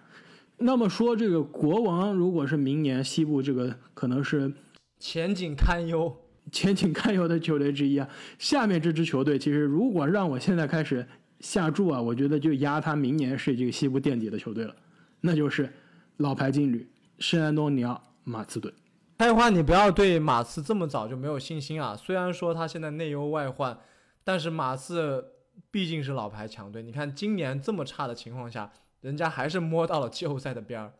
[0.60, 4.54] 那么说这个国王，如果是明年西部这个可能是
[5.00, 6.16] 前景堪忧、
[6.52, 8.08] 前景堪忧的球队之一啊，
[8.38, 11.06] 下面这支球队其实如果让我现在开始。
[11.42, 14.76] 下注啊，我觉得就压他明年是这个西部垫底的球队了，
[15.22, 15.72] 那就是
[16.18, 16.86] 老牌劲旅
[17.18, 18.74] 圣安东尼奥马刺队。
[19.18, 21.96] 开花，你不要对马刺这么早就没有信心啊！
[21.96, 23.80] 虽然说他现在内忧外患，
[24.26, 25.24] 但是马刺
[25.72, 26.84] 毕竟是老牌强队。
[26.84, 28.70] 你看今年这么差的情况下，
[29.02, 30.92] 人家还是摸到了季后赛的边儿。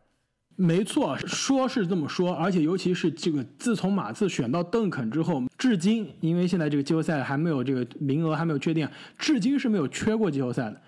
[0.56, 8.86] 没错，说是这么说，而且尤其是这个自从马刺选到邓肯之后，至今，因为现在这个季后赛还没有这个名额还没有确定，
[9.16, 10.80] 至今是没有缺过季后赛的。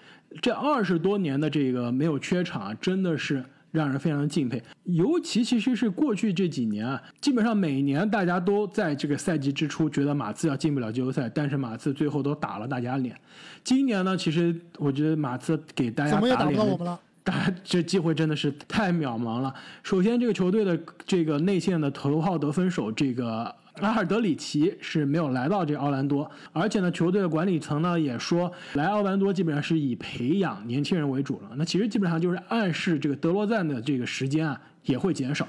[0.42, 3.42] 这二十多年的这个没有缺场啊，真的是
[3.72, 4.62] 让人非常的敬佩。
[4.84, 13.16] 尤其其实是过去这几年啊，基本上每年大家都在这个赛季之初觉得马刺要进不了季后赛，但是马刺最后都打了大家脸。
[13.64, 17.00] 今年呢，其实我觉得马刺给大家怎么也打脸的到我们了。
[17.24, 19.54] 大家这机会真的是太渺茫了。
[19.84, 31.50] 首先，这个球队的这个内线的头号得分手这个阿尔德里奇是没有来到这奥兰多，而且呢，球队的管理层呢也说，来奥兰多基本上是以培养年轻人为主了。
[31.56, 35.48] 那其实基本上就是暗示这个德罗赞的这个时间啊也会减少。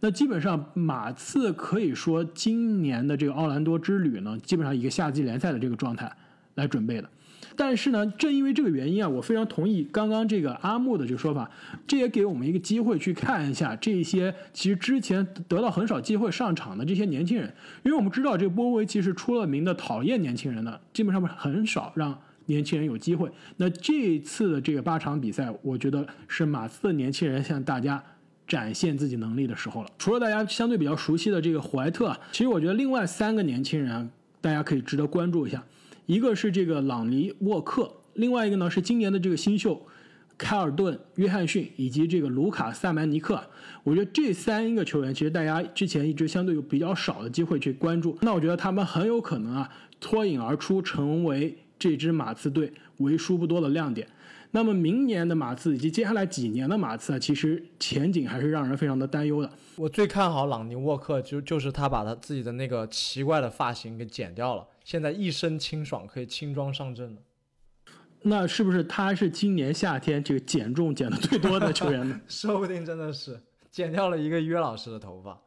[0.00, 6.10] 那基本上马刺可以说今年的这个奥兰多之旅呢，基本上一个夏季联赛的这个状态
[6.56, 7.08] 来准备的。
[7.56, 11.50] 但是呢，正因为这个原因啊，我非常同意刚刚这个阿木的这个说法，
[11.86, 23.30] 这也给我们一个机会去看一下这些其实之前得到很少机会上场的这些年轻人，因为我们知道这个波维奇是出了名的讨厌年轻人的，基本上很少让年轻人有机会。
[23.56, 28.02] 那这一次的这个八场比赛，我觉得是马刺的年轻人向大家。
[28.44, 29.88] 展现自己能力的时候了。
[29.96, 34.10] 除了大家相对比较熟悉的这个怀特啊，其实我觉得另外三个年轻人，
[34.42, 35.62] 大家可以值得关注一下。
[36.06, 39.80] 一个是这个朗尼沃克，另外一个呢是今年的这个新秀
[40.36, 43.42] 凯尔顿·约翰逊以及这个卢卡·萨曼尼克。
[43.84, 48.18] 我觉得这三个球员，其实大家之前一直相对有比较少的机会去关注。
[48.22, 54.06] 那我觉得他们很有可能啊脱颖而出，成为这支马刺队为数不多的亮点。
[54.54, 59.50] 那么明年的马刺以及接下来几年的马刺啊，其实前景还是让人非常的担忧的。
[59.76, 67.22] 我最看好朗尼沃克，就就是他把他自己的那个奇怪的发型给剪掉了，现在一身清爽，可以轻装上阵了。
[68.24, 72.20] 那是不是他是今年夏天这个减重减的最多的球员呢？
[72.28, 73.40] 说不定真的是
[73.70, 75.40] 剪掉了一个约老师的头发。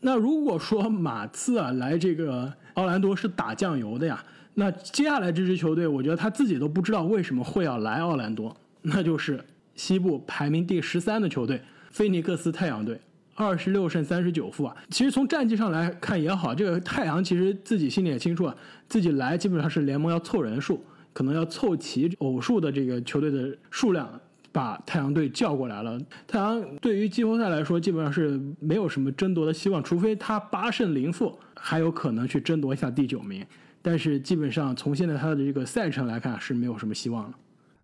[0.00, 4.22] 那如果说马刺啊来这个奥兰多是打酱油的呀？
[4.54, 9.42] 那接下来这支球队，我觉得他自己都不知道为什么会要来奥兰多，那就是
[9.74, 13.00] 西部排名第十三的球队菲尼克斯太阳队，
[13.34, 14.76] 二十六胜三十九负啊。
[14.90, 18.54] 其实从战绩上来看也好，这个太阳其实自己心里也清楚啊，
[18.88, 20.84] 自己来基本上是联盟要凑人数，
[21.14, 24.20] 可能要凑齐偶数的这个球队的数量，
[24.52, 25.98] 把太阳队叫过来了。
[26.26, 33.42] 太阳对于季后赛来说，基本上是没有什么争夺的希望，除非他八胜零负，还有可能去争夺一下第九名。
[33.82, 37.38] 但是基本上从现在他的这个赛程来看是没有什么希望了。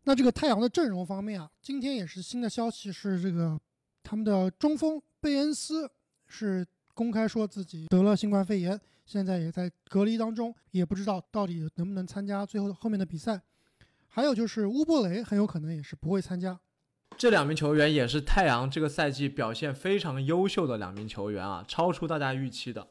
[0.04, 3.58] 那这个太阳的阵容方面啊，今天也是新的消息，是这个
[4.02, 5.90] 他们的中锋贝恩斯
[6.26, 13.40] 是公开说自己得了新冠肺炎，现在也在隔离当中，也不知道到底能不能参加最后后面的比赛。
[14.06, 16.58] 还有就是乌布雷很有可能也是不会参加。
[17.16, 22.88] 这两名球员也是太阳这个赛季表现非常优秀的两名球员啊，超出大家预期的。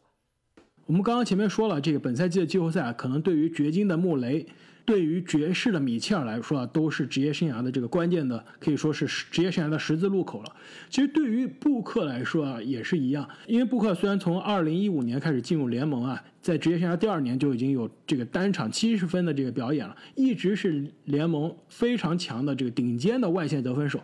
[0.87, 4.45] 我们刚刚前面说了，这个本赛季的季后赛啊可能对于掘金的穆雷，
[4.85, 10.55] 对于爵士的米切尔来说啊，都是职业生涯的这个关键的，可以说是职业生涯的十字路口了。
[10.89, 23.99] 其实对于布克来说啊，也是一样，因为布克虽然从二零一五年开始进入联盟啊，在职业生涯第二年就已经有这个单场七十分的这个表演了，一直是联盟非常强的这个顶尖的外线得分手。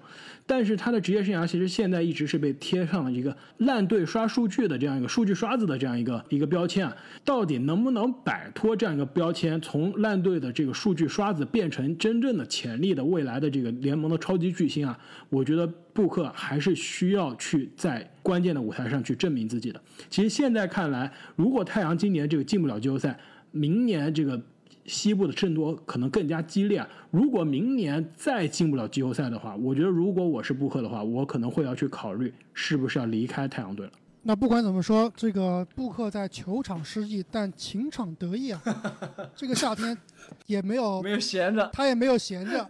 [0.46, 15.00] 但是他的职业生涯其实现在一直是被贴上了一个烂队刷数据的这样一个数据刷子的这样一个一个标签啊，到底能不能摆脱这样一个标签，从烂队的这个数据刷子变成真正的潜力的未来的这个联盟的超级巨星啊？
[15.30, 19.82] 我觉得布克还是需要去在关键的舞台上去证明自己的。
[20.10, 23.20] 其实现在看来，如果太阳今年这个进不了季后赛，
[23.52, 24.42] 明年这个。
[24.86, 26.86] 西部的争夺可能更加激烈。
[27.10, 33.94] 如果明年再进不了季后赛的话，我觉得如果我是布克的话，我可能会要去考虑是不是要离开太阳队了。
[34.24, 38.62] 那不管怎么说，这个布克在球场失意，但情场得意啊。
[39.34, 39.98] 这个夏天
[40.48, 42.70] 也没有 没有闲着，他也没有闲着，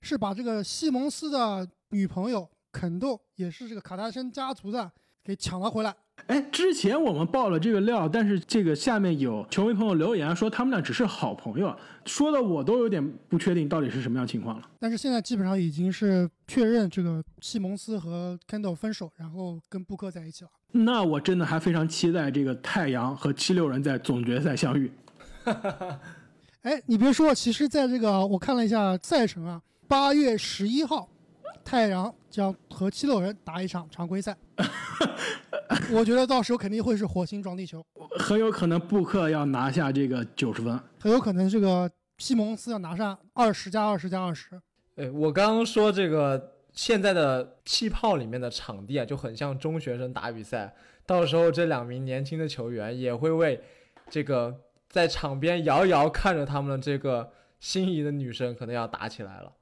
[0.00, 4.90] 是把这个西蒙斯的女朋友肯豆，也是这个卡戴珊家族的，
[5.24, 5.94] 给抢了回来。
[6.26, 11.74] 哎，之前我们爆了这个料，但是这个下面有球迷朋友留言说他们俩只是好朋友，
[12.06, 14.68] 说的我都有点不确定到底是什么样情况了。
[14.80, 20.50] 但是现在基本上已经是确认这个西蒙斯和 Kendall 分手，然后跟布克在一起了。
[20.72, 24.90] 那我真的还非常期待这个太阳和七六人在总决赛相遇。
[26.62, 31.08] 哎，你别说，其实在这个我看了一下赛程啊，八月十一号，
[31.64, 34.36] 太阳将和七六人打一场常规赛。
[35.92, 37.84] 我觉得到时候肯定会是火星撞地球，
[38.18, 44.60] 很有可能布克要拿下这个九十分，很有可能这个西蒙斯要拿上二十加二十加二十。
[44.96, 50.74] 哎，我刚刚说这个现在的气泡里面的场地啊，就很像中学生打比赛，
[51.06, 53.60] 到时候这两名年轻的球员也会为
[54.10, 54.54] 这个
[54.88, 59.52] 在场边遥遥看着他们的这个心仪的女生可能要打起来了。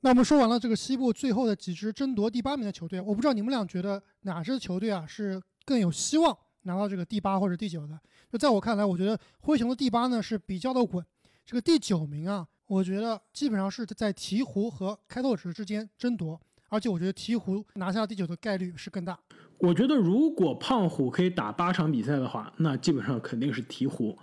[0.00, 7.98] 那我们说完了这个西部最后的几支争夺第八名的球队，我不知道你们俩觉得哪支球队啊是更有希望拿到这个第八或者第九的？
[8.30, 11.04] 就在我看来，我觉得灰熊的第八呢是比较的稳，
[11.44, 19.18] 这个第九名啊，我觉得基本上是在鹈鹕和开拓者之间争夺，而且我觉得鹈鹕拿下第九的概率是更大。
[19.58, 24.16] 我觉得如果胖虎可以打八场比赛的话，那基本上肯定是鹈鹕；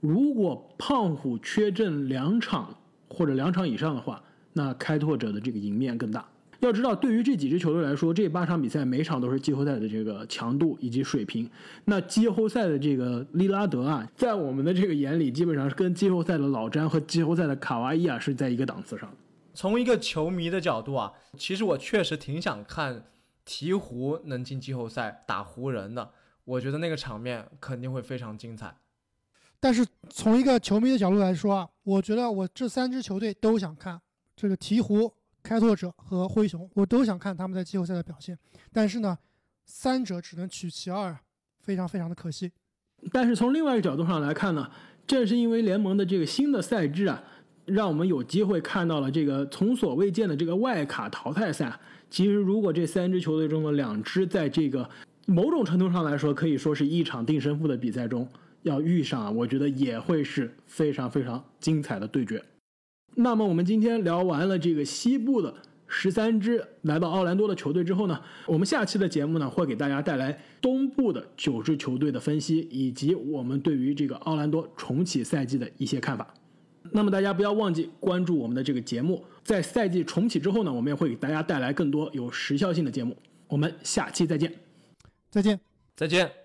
[0.00, 2.76] 如果胖虎缺阵两场
[3.08, 4.22] 或者两场以上的话，
[4.52, 6.26] 那开拓者的这个赢面更大。
[6.60, 11.50] 要知道，对于这几支球队来说，这八场比赛每场都是季后赛的这个强度以及水平。
[11.86, 19.12] 那季后赛的这个利拉德啊，在我们的这个眼里，基本上是跟季后赛的老詹和季后赛的卡哇伊啊是在一个档次上。
[19.52, 23.06] 从一个球迷的角度啊，其实我确实挺想看
[23.44, 26.10] 鹈鹕能进季后赛打湖人的，
[26.44, 28.72] 我觉得那个场面肯定会非常精彩。
[29.58, 34.00] 但是从一个球迷的角度来说啊，我觉得我这三支球队都想看。
[34.42, 35.08] 这个鹈鹕、
[35.40, 38.36] 开拓者和灰熊，我都想看他们在季后赛的表现，
[38.72, 39.16] 但是呢，
[39.66, 41.16] 三者只能取其二，
[41.60, 42.50] 非常非常的可惜。
[43.12, 44.68] 但是从另外一个角度上来看呢，
[45.06, 47.22] 正是因为联盟的这个新的赛制啊，
[47.66, 51.78] 让我们有机会看到了这个从所未见的这个外卡淘汰赛。
[52.10, 54.90] 其实，如果这三支球队中的两支在这个
[55.26, 58.28] 某种程度上来说，可以说是一场定胜负的比赛中
[58.62, 62.44] 要遇上啊，我觉得也会是非常非常精彩的对决。
[63.14, 65.54] 那么我们今天聊完了这个西部的
[65.86, 76.32] 十三支来到奥兰多的球队之后呢，我们下期的节目呢会给大家带来东部的九支球队的分析，以及我们对于这个奥兰多重启赛季的一些看法。
[76.90, 83.16] 那么大家不要忘记关注我们的这个节目，在赛季重启之后呢，我们也会给大家带来更多有时效性的节目。
[83.48, 84.52] 我们下期再见，
[85.30, 85.60] 再见，
[85.94, 86.41] 再见。